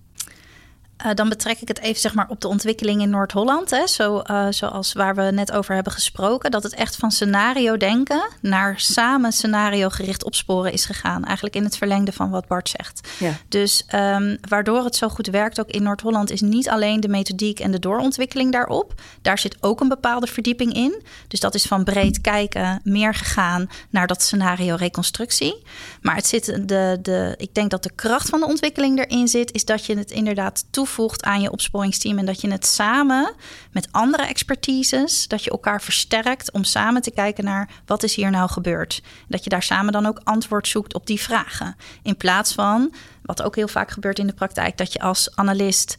Uh, 1.05 1.13
dan 1.13 1.29
betrek 1.29 1.59
ik 1.59 1.67
het 1.67 1.79
even 1.79 2.01
zeg 2.01 2.13
maar, 2.13 2.29
op 2.29 2.41
de 2.41 2.47
ontwikkeling 2.47 3.01
in 3.01 3.09
Noord-Holland. 3.09 3.81
Zo, 3.85 4.21
uh, 4.31 4.47
zoals 4.49 4.93
waar 4.93 5.15
we 5.15 5.21
net 5.21 5.51
over 5.51 5.75
hebben 5.75 5.93
gesproken. 5.93 6.51
Dat 6.51 6.63
het 6.63 6.73
echt 6.73 6.95
van 6.95 7.11
scenario 7.11 7.77
denken 7.77 8.29
naar 8.41 8.79
samen 8.79 9.31
scenario 9.31 9.89
gericht 9.89 10.23
opsporen 10.23 10.71
is 10.71 10.85
gegaan. 10.85 11.25
Eigenlijk 11.25 11.55
in 11.55 11.63
het 11.63 11.77
verlengde 11.77 12.11
van 12.11 12.29
wat 12.29 12.47
Bart 12.47 12.69
zegt. 12.69 13.07
Ja. 13.19 13.31
Dus 13.47 13.85
um, 13.95 14.37
waardoor 14.49 14.83
het 14.83 14.95
zo 14.95 15.09
goed 15.09 15.27
werkt 15.27 15.59
ook 15.59 15.69
in 15.69 15.83
Noord-Holland 15.83 16.31
is 16.31 16.41
niet 16.41 16.69
alleen 16.69 16.99
de 16.99 17.07
methodiek 17.07 17.59
en 17.59 17.71
de 17.71 17.79
doorontwikkeling 17.79 18.51
daarop. 18.51 18.93
Daar 19.21 19.39
zit 19.39 19.57
ook 19.59 19.81
een 19.81 19.87
bepaalde 19.87 20.27
verdieping 20.27 20.73
in. 20.73 21.03
Dus 21.27 21.39
dat 21.39 21.55
is 21.55 21.63
van 21.63 21.83
breed 21.83 22.21
kijken 22.21 22.81
meer 22.83 23.13
gegaan 23.13 23.69
naar 23.89 24.07
dat 24.07 24.21
scenario 24.21 24.75
reconstructie. 24.75 25.63
Maar 26.01 26.15
het 26.15 26.27
zit 26.27 26.45
de, 26.45 26.99
de, 27.01 27.33
ik 27.37 27.53
denk 27.53 27.69
dat 27.69 27.83
de 27.83 27.91
kracht 27.95 28.29
van 28.29 28.39
de 28.39 28.45
ontwikkeling 28.45 28.99
erin 28.99 29.27
zit, 29.27 29.53
is 29.53 29.65
dat 29.65 29.85
je 29.85 29.97
het 29.97 30.11
inderdaad 30.11 30.65
toevoegt 30.69 30.82
toevoegt 30.83 31.23
aan 31.23 31.41
je 31.41 31.51
opsporingsteam 31.51 32.17
en 32.17 32.25
dat 32.25 32.41
je 32.41 32.51
het 32.51 32.65
samen 32.65 33.33
met 33.71 33.87
andere 33.91 34.23
expertises, 34.23 35.27
dat 35.27 35.43
je 35.43 35.49
elkaar 35.49 35.81
versterkt 35.81 36.51
om 36.51 36.63
samen 36.63 37.01
te 37.01 37.11
kijken 37.11 37.43
naar 37.43 37.69
wat 37.85 38.03
is 38.03 38.15
hier 38.15 38.31
nou 38.31 38.49
gebeurd. 38.49 39.01
Dat 39.27 39.43
je 39.43 39.49
daar 39.49 39.63
samen 39.63 39.93
dan 39.93 40.05
ook 40.05 40.21
antwoord 40.23 40.67
zoekt 40.67 40.93
op 40.93 41.07
die 41.07 41.21
vragen. 41.21 41.75
In 42.01 42.17
plaats 42.17 42.53
van, 42.53 42.93
wat 43.21 43.41
ook 43.41 43.55
heel 43.55 43.67
vaak 43.67 43.91
gebeurt 43.91 44.19
in 44.19 44.27
de 44.27 44.33
praktijk, 44.33 44.77
dat 44.77 44.93
je 44.93 44.99
als 44.99 45.35
analist 45.35 45.95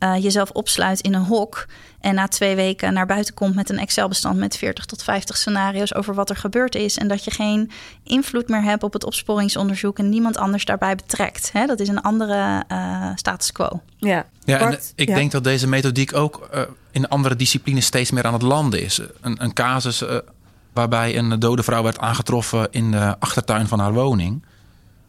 uh, 0.00 0.22
jezelf 0.22 0.50
opsluit 0.50 1.00
in 1.00 1.14
een 1.14 1.24
hok 1.24 1.66
en 2.00 2.14
na 2.14 2.28
twee 2.28 2.56
weken 2.56 2.92
naar 2.92 3.06
buiten 3.06 3.34
komt 3.34 3.54
met 3.54 3.70
een 3.70 3.78
Excel-bestand 3.78 4.38
met 4.38 4.56
40 4.56 4.84
tot 4.84 5.02
50 5.02 5.36
scenario's 5.36 5.94
over 5.94 6.14
wat 6.14 6.30
er 6.30 6.36
gebeurd 6.36 6.74
is. 6.74 6.98
En 6.98 7.08
dat 7.08 7.24
je 7.24 7.30
geen 7.30 7.70
invloed 8.02 8.48
meer 8.48 8.62
hebt 8.62 8.82
op 8.82 8.92
het 8.92 9.04
opsporingsonderzoek 9.04 9.98
en 9.98 10.08
niemand 10.08 10.36
anders 10.36 10.64
daarbij 10.64 10.94
betrekt. 10.94 11.52
Hè? 11.52 11.66
Dat 11.66 11.80
is 11.80 11.88
een 11.88 12.00
andere 12.00 12.64
uh, 12.72 13.10
status 13.14 13.52
quo. 13.52 13.80
Ja, 13.96 14.26
ja 14.44 14.58
en 14.58 14.78
ik 14.94 15.06
denk 15.06 15.30
dat 15.30 15.44
deze 15.44 15.68
methodiek 15.68 16.14
ook 16.14 16.48
uh, 16.54 16.60
in 16.90 17.08
andere 17.08 17.36
disciplines 17.36 17.86
steeds 17.86 18.10
meer 18.10 18.24
aan 18.24 18.32
het 18.32 18.42
landen 18.42 18.82
is. 18.82 19.00
Een, 19.20 19.42
een 19.42 19.52
casus 19.52 20.04
waarbij 20.72 21.16
een 21.16 21.38
dode 21.38 21.62
vrouw 21.62 21.82
werd 21.82 21.98
aangetroffen 21.98 22.68
in 22.70 22.90
de 22.90 23.16
achtertuin 23.18 23.68
van 23.68 23.78
haar 23.78 23.92
woning. 23.92 24.44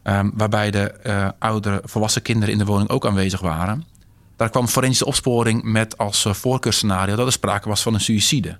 Um, 0.02 0.32
waarbij 0.34 0.70
de 0.70 0.94
oudere 1.38 1.80
volwassen 1.84 2.22
kinderen 2.22 2.52
in 2.52 2.58
de 2.58 2.64
woning 2.64 2.88
ook 2.88 3.06
aanwezig 3.06 3.40
waren. 3.40 3.84
Daar 4.40 4.50
kwam 4.50 4.68
forensische 4.68 5.04
opsporing 5.04 5.62
met 5.62 5.98
als 5.98 6.24
eh, 6.24 6.32
voorkeursscenario 6.32 7.16
dat 7.16 7.26
er 7.26 7.32
sprake 7.32 7.68
was 7.68 7.82
van 7.82 7.94
een 7.94 8.00
suïcide. 8.00 8.58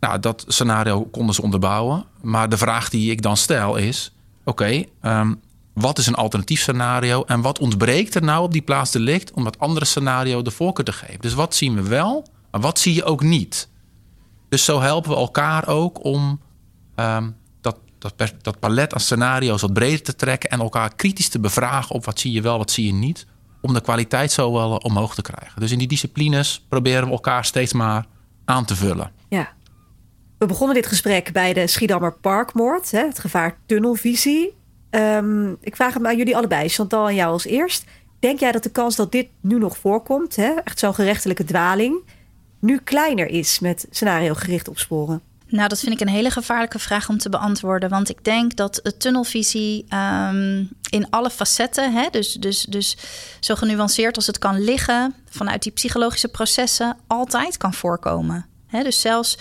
Nou, 0.00 0.20
dat 0.20 0.44
scenario 0.48 1.04
konden 1.04 1.34
ze 1.34 1.42
onderbouwen. 1.42 2.04
Maar 2.22 2.48
de 2.48 2.56
vraag 2.56 2.88
die 2.88 3.10
ik 3.10 3.22
dan 3.22 3.36
stel 3.36 3.76
is: 3.76 4.12
oké, 4.44 4.84
um, 5.02 5.40
wat 5.72 5.98
is 5.98 6.06
een 6.06 6.14
alternatief 6.14 6.60
scenario 6.60 7.24
en 7.24 7.40
wat 7.40 7.58
ontbreekt 7.58 8.14
er 8.14 8.22
nou 8.22 8.42
op 8.42 8.52
die 8.52 8.62
plaats 8.62 8.90
delict 8.90 9.32
om 9.32 9.44
dat 9.44 9.58
andere 9.58 9.84
scenario 9.84 10.42
de 10.42 10.50
voorkeur 10.50 10.84
te 10.84 10.92
geven? 10.92 11.20
Dus 11.20 11.34
wat 11.34 11.54
zien 11.54 11.74
we 11.74 11.82
wel, 11.82 12.26
maar 12.50 12.60
wat 12.60 12.78
zie 12.78 12.94
je 12.94 13.04
ook 13.04 13.22
niet? 13.22 13.68
Dus 14.48 14.64
zo 14.64 14.80
helpen 14.80 15.10
we 15.10 15.16
elkaar 15.16 15.68
ook 15.68 16.04
om 16.04 16.40
um, 16.96 17.36
dat, 17.60 17.78
dat, 17.98 18.14
dat 18.42 18.58
palet 18.58 18.94
aan 18.94 19.00
scenario's 19.00 19.60
wat 19.60 19.72
breder 19.72 20.02
te 20.02 20.16
trekken 20.16 20.50
en 20.50 20.60
elkaar 20.60 20.94
kritisch 20.94 21.28
te 21.28 21.40
bevragen 21.40 21.94
op 21.94 22.04
wat 22.04 22.20
zie 22.20 22.32
je 22.32 22.40
wel, 22.40 22.58
wat 22.58 22.70
zie 22.70 22.86
je 22.86 22.92
niet 22.92 23.26
om 23.68 23.74
de 23.74 23.80
kwaliteit 23.80 24.32
zo 24.32 24.52
wel 24.52 24.78
eh, 24.78 24.84
omhoog 24.84 25.14
te 25.14 25.22
krijgen. 25.22 25.60
Dus 25.60 25.72
in 25.72 25.78
die 25.78 25.88
disciplines 25.88 26.66
proberen 26.68 27.04
we 27.04 27.10
elkaar 27.10 27.44
steeds 27.44 27.72
maar 27.72 28.06
aan 28.44 28.64
te 28.64 28.76
vullen. 28.76 29.12
Ja. 29.28 29.48
We 30.38 30.46
begonnen 30.46 30.74
dit 30.74 30.86
gesprek 30.86 31.32
bij 31.32 31.52
de 31.52 31.66
Schiedammer 31.66 32.12
Parkmoord, 32.12 32.90
hè, 32.90 33.06
het 33.06 33.18
gevaar 33.18 33.58
tunnelvisie. 33.66 34.56
Um, 34.90 35.56
ik 35.60 35.76
vraag 35.76 35.94
het 35.94 36.04
aan 36.04 36.16
jullie 36.16 36.36
allebei, 36.36 36.68
Chantal 36.68 37.08
en 37.08 37.14
jou 37.14 37.32
als 37.32 37.44
eerst. 37.44 37.84
Denk 38.18 38.40
jij 38.40 38.52
dat 38.52 38.62
de 38.62 38.70
kans 38.70 38.96
dat 38.96 39.12
dit 39.12 39.28
nu 39.40 39.58
nog 39.58 39.76
voorkomt, 39.76 40.36
hè, 40.36 40.50
echt 40.64 40.78
zo'n 40.78 40.94
gerechtelijke 40.94 41.44
dwaling, 41.44 42.02
nu 42.60 42.78
kleiner 42.78 43.26
is 43.26 43.58
met 43.58 43.86
scenario 43.90 44.34
gericht 44.34 44.68
opsporen? 44.68 45.22
Nou, 45.50 45.68
dat 45.68 45.80
vind 45.80 45.92
ik 45.92 46.00
een 46.00 46.14
hele 46.14 46.30
gevaarlijke 46.30 46.78
vraag 46.78 47.08
om 47.08 47.18
te 47.18 47.28
beantwoorden. 47.28 47.88
Want 47.88 48.08
ik 48.08 48.24
denk 48.24 48.56
dat 48.56 48.80
de 48.82 48.96
tunnelvisie 48.96 49.86
um, 49.94 50.68
in 50.90 51.10
alle 51.10 51.30
facetten, 51.30 51.92
hè, 51.92 52.08
dus, 52.10 52.32
dus, 52.32 52.62
dus 52.62 52.96
zo 53.40 53.54
genuanceerd 53.54 54.16
als 54.16 54.26
het 54.26 54.38
kan 54.38 54.60
liggen, 54.60 55.14
vanuit 55.30 55.62
die 55.62 55.72
psychologische 55.72 56.28
processen, 56.28 56.96
altijd 57.06 57.56
kan 57.56 57.74
voorkomen. 57.74 58.46
Dus 58.70 59.00
zelfs 59.00 59.38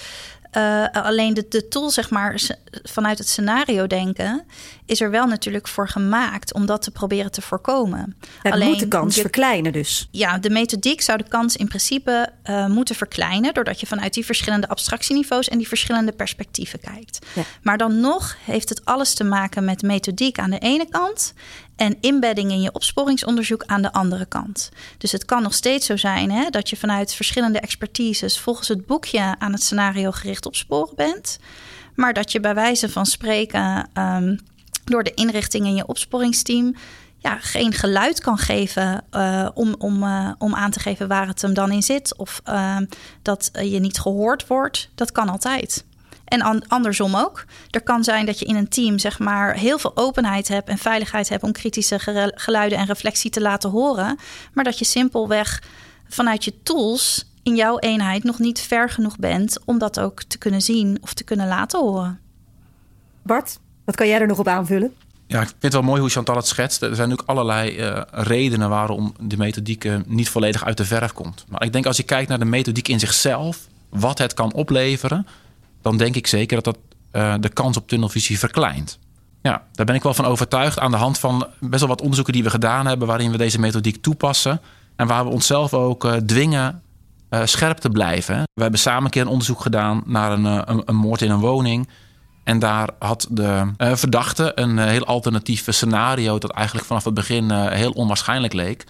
uh, 0.54 0.86
alleen 0.92 1.34
de, 1.34 1.46
de 1.50 1.68
tool, 1.68 1.90
zeg 1.90 2.10
maar, 2.10 2.42
vanuit 2.84 3.18
het 3.18 3.28
scenario 3.28 3.88
denken, 3.88 4.46
is 4.86 5.02
er 5.02 5.12
wel 5.12 5.26
natuurlijk 5.26 5.68
voor 5.68 5.90
gemaakt 5.90 6.54
om 6.54 6.66
dat 6.66 6.82
te 6.82 6.92
proberen 6.92 7.32
te 7.32 7.42
voorkomen. 7.42 8.18
Het 8.42 8.54
alleen, 8.54 8.70
moet 8.70 8.80
de 8.80 8.88
kans 8.88 9.16
je, 9.16 9.22
verkleinen 9.22 9.74
dus. 9.74 10.08
Ja, 10.12 10.38
de 10.38 10.50
methodiek 10.50 11.02
zou 11.02 11.18
de 11.18 11.28
kans 11.28 11.56
in 11.56 11.68
principe 11.68 12.30
uh, 12.50 12.68
moeten 12.68 12.96
verkleinen, 12.96 13.54
doordat 13.54 13.80
je 13.80 13.88
vanuit 13.88 14.14
die 14.14 14.26
verschillende 14.26 14.68
abstractieniveaus 14.68 15.48
en 15.48 15.58
die 15.58 15.68
verschillende 15.68 16.12
perspectieven 16.12 16.80
kijkt. 16.80 17.26
Ja. 17.36 17.44
Maar 17.62 17.78
dan 17.78 18.00
nog 18.00 18.36
heeft 18.46 18.70
het 18.70 18.86
alles 18.86 19.14
te 19.14 19.24
maken 19.24 19.66
met 19.66 19.82
methodiek 19.82 20.40
aan 20.40 20.50
de 20.50 20.60
ene 20.60 20.88
kant 20.90 21.34
en 21.78 21.98
inbedding 22.02 22.52
in 22.52 22.62
je 22.62 22.72
opsporingsonderzoek 22.72 23.64
aan 23.66 23.82
de 23.82 23.92
andere 23.92 24.26
kant. 24.26 24.70
Dus 24.98 25.12
het 25.12 25.26
kan 25.26 25.44
nog 25.44 25.54
steeds 25.54 25.86
zo 25.86 25.98
zijn 25.98 26.32
hè, 26.32 26.50
dat 26.50 26.70
je 26.70 26.78
vanuit 26.78 27.14
verschillende 27.14 27.60
expertises 27.60 28.40
volgens 28.40 28.68
het 28.68 28.86
boekje 28.86 29.36
aan 29.40 29.52
het 29.52 29.64
scenario 29.64 30.12
gericht 30.12 30.46
opsporen 30.46 30.96
bent, 30.96 31.40
maar 31.96 32.14
dat 32.14 32.32
je 32.32 32.40
bij 32.40 32.56
wijze 32.56 32.90
van 32.90 33.06
spreken 33.06 33.90
um, 33.94 34.40
door 34.84 35.04
de 35.04 35.14
inrichting 35.14 35.66
in 35.66 35.76
je 35.76 35.88
opsporingsteam 35.88 36.76
ja, 37.18 37.38
geen 37.40 37.74
geluid 37.74 38.22
kan 38.22 38.38
geven 38.38 39.04
uh, 39.12 39.50
om, 39.54 39.76
om, 39.78 40.04
uh, 40.04 40.32
om 40.38 40.56
aan 40.56 40.72
te 40.72 40.80
geven 40.80 41.08
waar 41.08 41.28
het 41.28 41.42
hem 41.42 41.54
dan 41.54 41.72
in 41.72 41.84
zit. 41.84 42.18
Of 42.18 42.42
uh, 42.46 42.78
dat 43.22 43.50
je 43.54 43.80
niet 43.80 44.00
gehoord 44.00 44.48
wordt. 44.48 44.90
Dat 44.96 45.12
kan 45.12 45.30
altijd. 45.30 45.86
En 46.28 46.68
andersom 46.68 47.16
ook. 47.16 47.46
Er 47.70 47.82
kan 47.82 48.04
zijn 48.04 48.26
dat 48.26 48.40
je 48.40 48.46
in 48.46 48.56
een 48.56 48.68
team 48.70 49.00
zeg 49.00 49.20
maar 49.20 49.56
heel 49.56 49.80
veel 49.80 49.98
openheid 49.98 50.48
hebt 50.48 50.70
en 50.70 50.78
veiligheid 50.78 51.30
hebt 51.30 51.44
om 51.44 51.52
kritische 51.52 52.00
geluiden 52.34 52.78
en 52.78 52.86
reflectie 52.86 53.32
te 53.32 53.42
laten 53.42 53.70
horen, 53.70 54.18
maar 54.54 54.64
dat 54.64 54.80
je 54.80 54.86
simpelweg 54.86 55.64
vanuit 56.08 56.44
je 56.44 56.54
tools 56.64 57.32
in 57.44 57.56
jouw 57.56 57.80
eenheid 57.80 58.24
nog 58.24 58.40
niet 58.40 58.60
ver 58.60 58.90
genoeg 58.90 59.18
bent 59.18 59.58
om 59.66 59.78
dat 59.78 60.00
ook 60.00 60.24
te 60.24 60.38
kunnen 60.38 60.62
zien 60.62 60.98
of 61.02 61.14
te 61.14 61.24
kunnen 61.24 61.48
laten 61.48 61.80
horen. 61.80 62.20
Bart, 63.24 63.60
wat 63.86 63.96
kan 63.96 64.08
jij 64.08 64.20
er 64.20 64.28
nog 64.28 64.40
op 64.40 64.48
aanvullen? 64.48 64.94
Ja, 65.28 65.42
ik 65.42 65.48
vind 65.48 65.62
het 65.62 65.74
wel 65.74 65.82
mooi 65.82 66.02
hoe 66.02 66.10
Chantal 66.10 66.36
het 66.36 66.48
schetst. 66.48 66.82
Er 66.82 66.96
zijn 66.96 67.10
natuurlijk 67.10 67.38
allerlei 67.38 67.80
uh, 67.80 68.02
redenen 68.12 68.70
waarom 68.70 69.16
de 69.20 69.38
methodiek 69.38 69.84
uh, 69.84 69.96
niet 70.06 70.30
volledig 70.30 70.66
uit 70.66 70.78
de 70.78 70.86
verf 70.86 71.14
komt. 71.14 71.46
Maar 71.48 71.64
ik 71.64 71.74
denk 71.74 71.86
als 71.86 71.98
je 71.98 72.04
kijkt 72.04 72.30
naar 72.30 72.40
de 72.40 72.46
methodiek 72.46 72.88
in 72.88 73.00
zichzelf, 73.00 73.68
wat 73.90 74.18
het 74.18 74.34
kan 74.34 74.54
opleveren, 74.54 75.28
dan 75.88 75.98
denk 75.98 76.16
ik 76.16 76.28
zeker 76.28 76.62
dat 76.62 76.64
dat 76.64 76.78
uh, 77.12 77.36
de 77.40 77.50
kans 77.50 77.78
op 77.78 77.88
tunnelvisie 77.88 78.40
verkleint. 78.40 79.00
Ja, 79.42 79.64
daar 79.72 79.86
ben 79.86 79.96
ik 79.96 80.04
wel 80.04 80.14
van 80.14 80.26
overtuigd 80.26 80.80
aan 80.80 80.92
de 80.92 80.98
hand 80.98 81.20
van 81.20 81.48
best 81.60 81.80
wel 81.80 81.90
wat 81.90 82.02
onderzoeken 82.02 82.34
die 82.34 82.44
we 82.44 82.50
gedaan 82.50 82.88
hebben, 82.88 83.08
waarin 83.08 83.32
we 83.32 83.38
deze 83.38 83.60
methodiek 83.60 84.02
toepassen. 84.02 84.62
En 84.96 85.08
waar 85.08 85.24
we 85.24 85.32
onszelf 85.32 85.74
ook 85.74 86.06
uh, 86.06 86.14
dwingen 86.14 86.82
uh, 87.30 87.42
scherp 87.44 87.78
te 87.78 87.90
blijven. 87.90 88.44
We 88.54 88.62
hebben 88.62 88.80
samen 88.80 89.04
een 89.04 89.10
keer 89.10 89.22
een 89.22 89.28
onderzoek 89.28 89.62
gedaan 89.62 90.04
naar 90.06 90.32
een, 90.32 90.46
een, 90.46 90.82
een 90.86 90.96
moord 90.96 91.22
in 91.22 91.32
een 91.32 91.40
woning. 91.40 91.90
En 92.44 92.60
daar 92.60 92.90
had 93.00 93.28
de 93.30 93.72
verdachte 93.78 94.52
een 94.56 94.78
heel 94.78 95.06
alternatief 95.06 95.68
scenario, 95.70 96.38
dat 96.38 96.52
eigenlijk 96.52 96.88
vanaf 96.88 97.04
het 97.04 97.14
begin 97.14 97.52
heel 97.52 97.92
onwaarschijnlijk 97.92 98.54
leek. 98.54 98.84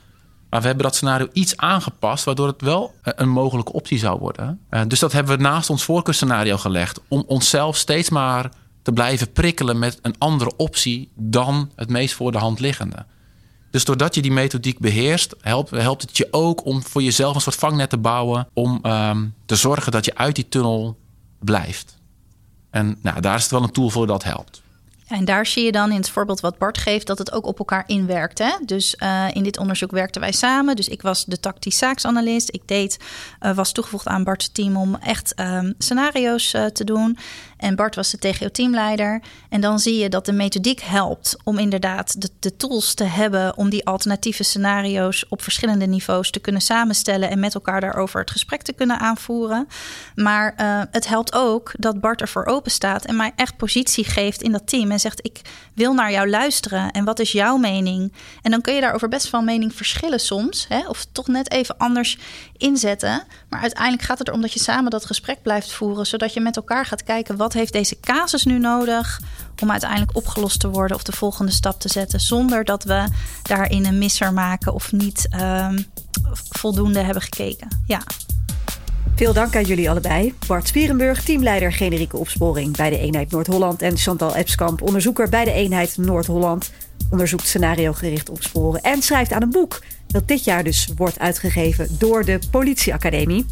Maar 0.57 0.65
we 0.65 0.71
hebben 0.71 0.91
dat 0.91 1.01
scenario 1.01 1.27
iets 1.33 1.57
aangepast, 1.57 2.23
waardoor 2.23 2.47
het 2.47 2.61
wel 2.61 2.93
eh, 3.01 3.13
een 3.15 3.29
mogelijke 3.29 3.73
optie 3.73 3.97
zou 3.97 4.19
worden. 4.19 4.59
Uh, 4.69 4.81
dus 4.87 4.99
dat 4.99 5.11
hebben 5.11 5.37
we 5.37 5.43
naast 5.43 5.69
ons 5.69 5.83
voorkeurscenario 5.83 6.57
gelegd. 6.57 7.01
Om 7.07 7.23
onszelf 7.27 7.77
steeds 7.77 8.09
maar 8.09 8.51
te 8.81 8.91
blijven 8.91 9.31
prikkelen 9.31 9.79
met 9.79 9.99
een 10.01 10.15
andere 10.17 10.55
optie 10.55 11.11
dan 11.15 11.71
het 11.75 11.89
meest 11.89 12.15
voor 12.15 12.31
de 12.31 12.37
hand 12.37 12.59
liggende. 12.59 13.05
Dus 13.71 13.85
doordat 13.85 14.15
je 14.15 14.21
die 14.21 14.31
methodiek 14.31 14.79
beheerst, 14.79 15.35
helpt, 15.41 16.01
het 16.01 16.17
je 16.17 16.27
ook 16.31 16.65
om 16.65 16.83
voor 16.83 17.03
jezelf 17.03 17.35
een 17.35 17.41
soort 17.41 17.55
vangnet 17.55 17.89
te 17.89 17.97
bouwen. 17.97 18.47
Om 18.53 18.79
um, 18.85 19.33
te 19.45 19.55
zorgen 19.55 19.91
dat 19.91 20.05
je 20.05 20.15
uit 20.15 20.35
die 20.35 20.49
tunnel 20.49 20.97
blijft. 21.39 21.97
En 22.69 22.97
nou, 23.01 23.21
daar 23.21 23.35
is 23.35 23.41
het 23.41 23.51
wel 23.51 23.63
een 23.63 23.71
tool 23.71 23.89
voor 23.89 24.07
dat 24.07 24.23
helpt. 24.23 24.61
En 25.07 25.25
daar 25.25 25.45
zie 25.45 25.63
je 25.63 25.71
dan 25.71 25.91
in 25.91 25.97
het 25.97 26.09
voorbeeld 26.09 26.39
wat 26.39 26.57
Bart 26.57 26.77
geeft 26.77 27.07
dat 27.07 27.17
het 27.17 27.31
ook 27.31 27.45
op 27.45 27.59
elkaar 27.59 27.83
inwerkt. 27.85 28.39
Hè? 28.39 28.51
Dus 28.65 28.95
uh, 29.03 29.25
in 29.33 29.43
dit 29.43 29.57
onderzoek 29.57 29.91
werkten 29.91 30.21
wij 30.21 30.31
samen. 30.31 30.75
Dus 30.75 30.87
ik 30.87 31.01
was 31.01 31.25
de 31.25 31.39
tactisch 31.39 31.77
zaaksanalist. 31.77 32.53
Ik 32.53 32.61
deed, 32.65 32.99
uh, 33.41 33.55
was 33.55 33.71
toegevoegd 33.71 34.07
aan 34.07 34.23
Bart's 34.23 34.49
team 34.51 34.75
om 34.75 34.95
echt 34.95 35.39
um, 35.39 35.73
scenario's 35.77 36.53
uh, 36.53 36.65
te 36.65 36.83
doen. 36.83 37.17
En 37.57 37.75
Bart 37.75 37.95
was 37.95 38.11
de 38.11 38.17
TGO-teamleider. 38.17 39.21
En 39.49 39.61
dan 39.61 39.79
zie 39.79 39.97
je 39.97 40.09
dat 40.09 40.25
de 40.25 40.31
methodiek 40.31 40.81
helpt 40.81 41.35
om 41.43 41.57
inderdaad 41.57 42.21
de, 42.21 42.29
de, 42.39 42.55
tools 42.55 42.93
te 42.93 43.03
hebben 43.03 43.57
om 43.57 43.69
die 43.69 43.85
alternatieve 43.85 44.43
scenario's 44.43 45.25
op 45.29 45.41
verschillende 45.41 45.85
niveaus 45.85 46.31
te 46.31 46.39
kunnen 46.39 46.61
samenstellen 46.61 47.29
en 47.29 47.39
met 47.39 47.53
elkaar 47.53 47.81
daarover 47.81 48.19
het 48.19 48.31
gesprek 48.31 48.61
te 48.61 48.73
kunnen 48.73 48.99
aanvoeren. 48.99 49.67
Maar 50.15 50.53
het 50.91 51.07
helpt 51.07 51.33
ook 51.33 51.71
dat 51.77 51.99
Bart 51.99 52.21
ervoor 52.21 52.45
open 52.45 52.71
staat 52.71 53.05
en 53.05 53.15
mij 53.15 53.31
echt 53.35 53.57
positie 53.57 54.05
geeft 54.05 54.41
in 54.41 54.51
dat 54.51 54.67
team 54.67 54.91
en 54.97 55.11
zegt: 55.11 55.25
Ik 55.25 55.41
wil 55.73 55.93
naar 55.93 56.11
jou 56.11 56.29
luisteren 56.29 56.91
en 56.91 57.05
wat 57.05 57.19
is 57.19 57.31
jouw 57.31 57.57
mening? 57.57 58.13
En 58.41 58.51
dan 58.51 58.61
kun 58.61 58.73
je 58.73 58.81
daarover 58.81 59.09
best 59.09 59.29
wel 59.29 59.41
mening 59.41 59.75
verschillen 59.75 60.19
soms, 60.19 60.65
hè? 60.69 60.87
of 60.87 61.05
toch 61.11 61.27
net 61.27 61.51
even 61.51 61.77
anders 61.77 62.17
inzetten. 62.57 63.23
Maar 63.49 63.61
uiteindelijk 63.61 64.03
gaat 64.03 64.19
het 64.19 64.27
erom 64.27 64.41
dat 64.41 64.53
je 64.53 64.59
samen 64.59 64.91
dat 64.91 65.05
gesprek 65.05 65.41
blijft 65.41 65.71
voeren, 65.71 66.05
zodat 66.05 66.33
je 66.33 66.39
met 66.39 66.55
elkaar 66.55 66.85
gaat 66.85 67.03
kijken 67.03 67.35
wat 67.35 67.53
heeft 67.53 67.73
deze 67.73 67.99
casus 67.99 68.43
nu 68.43 68.59
nodig 68.59 69.19
om 69.61 69.71
uiteindelijk 69.71 70.15
opgelost 70.15 70.59
te 70.59 70.69
worden 70.69 70.97
of 70.97 71.03
de 71.03 71.11
volgende 71.11 71.51
stap 71.51 71.79
te 71.79 71.89
zetten, 71.89 72.19
zonder 72.19 72.63
dat 72.63 72.83
we 72.83 73.05
daarin 73.41 73.85
een 73.85 73.97
misser 73.97 74.33
maken 74.33 74.73
of 74.73 74.91
niet 74.91 75.27
um, 75.39 75.85
voldoende 76.49 76.99
hebben 76.99 77.23
gekeken. 77.23 77.83
Ja. 77.87 78.01
Veel 79.17 79.33
dank 79.33 79.55
aan 79.55 79.63
jullie 79.63 79.89
allebei. 79.89 80.33
Bart 80.47 80.67
Spierenburg, 80.67 81.23
teamleider 81.23 81.73
generieke 81.73 82.17
opsporing 82.17 82.75
bij 82.75 82.89
de 82.89 82.99
eenheid 82.99 83.31
Noord-Holland. 83.31 83.81
En 83.81 83.97
Chantal 83.97 84.35
Epskamp, 84.35 84.81
onderzoeker 84.81 85.29
bij 85.29 85.43
de 85.43 85.51
eenheid 85.51 85.97
Noord-Holland. 85.97 86.71
Onderzoekt 87.11 87.47
scenario 87.47 87.93
gericht 87.93 88.29
opsporen 88.29 88.81
en 88.81 89.01
schrijft 89.01 89.31
aan 89.31 89.41
een 89.41 89.49
boek 89.49 89.83
dat 90.07 90.27
dit 90.27 90.43
jaar 90.43 90.63
dus 90.63 90.89
wordt 90.95 91.19
uitgegeven 91.19 91.87
door 91.97 92.25
de 92.25 92.39
Politieacademie. 92.51 93.45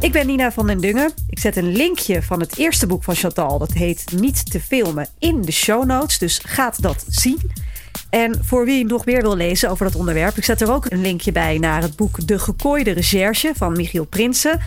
Ik 0.00 0.12
ben 0.12 0.26
Nina 0.26 0.52
van 0.52 0.66
den 0.66 0.80
Dungen. 0.80 1.12
Ik 1.28 1.38
zet 1.38 1.56
een 1.56 1.72
linkje 1.72 2.22
van 2.22 2.40
het 2.40 2.58
eerste 2.58 2.86
boek 2.86 3.04
van 3.04 3.14
Chantal, 3.14 3.58
dat 3.58 3.72
heet 3.72 4.04
Niet 4.16 4.50
te 4.50 4.60
filmen, 4.60 5.08
in 5.18 5.42
de 5.42 5.52
show 5.52 5.84
notes. 5.84 6.18
Dus 6.18 6.40
gaat 6.44 6.82
dat 6.82 7.04
zien. 7.08 7.38
En 8.12 8.38
voor 8.44 8.64
wie 8.64 8.84
nog 8.84 9.04
meer 9.04 9.22
wil 9.22 9.36
lezen 9.36 9.70
over 9.70 9.86
dat 9.86 9.94
onderwerp, 9.94 10.36
ik 10.36 10.44
zet 10.44 10.60
er 10.60 10.72
ook 10.72 10.90
een 10.90 11.00
linkje 11.00 11.32
bij 11.32 11.58
naar 11.58 11.82
het 11.82 11.96
boek 11.96 12.26
De 12.26 12.38
gekooide 12.38 12.90
recherche 12.90 13.52
van 13.56 13.72
Michiel 13.72 14.04
Prinsen. 14.04 14.60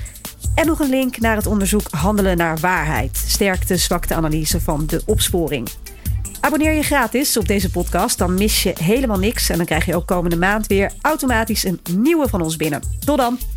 En 0.55 0.65
nog 0.65 0.79
een 0.79 0.89
link 0.89 1.19
naar 1.19 1.35
het 1.35 1.47
onderzoek 1.47 1.87
Handelen 1.89 2.37
naar 2.37 2.57
waarheid. 2.57 3.23
Sterkte-zwakte-analyse 3.27 4.61
van 4.61 4.83
de 4.87 5.01
opsporing. 5.05 5.67
Abonneer 6.39 6.73
je 6.73 6.83
gratis 6.83 7.37
op 7.37 7.47
deze 7.47 7.69
podcast, 7.69 8.17
dan 8.17 8.33
mis 8.33 8.63
je 8.63 8.73
helemaal 8.79 9.19
niks. 9.19 9.49
En 9.49 9.57
dan 9.57 9.65
krijg 9.65 9.85
je 9.85 9.95
ook 9.95 10.07
komende 10.07 10.37
maand 10.37 10.67
weer 10.67 10.91
automatisch 11.01 11.63
een 11.63 11.79
nieuwe 11.97 12.27
van 12.27 12.41
ons 12.41 12.55
binnen. 12.55 12.81
Tot 13.05 13.17
dan! 13.17 13.54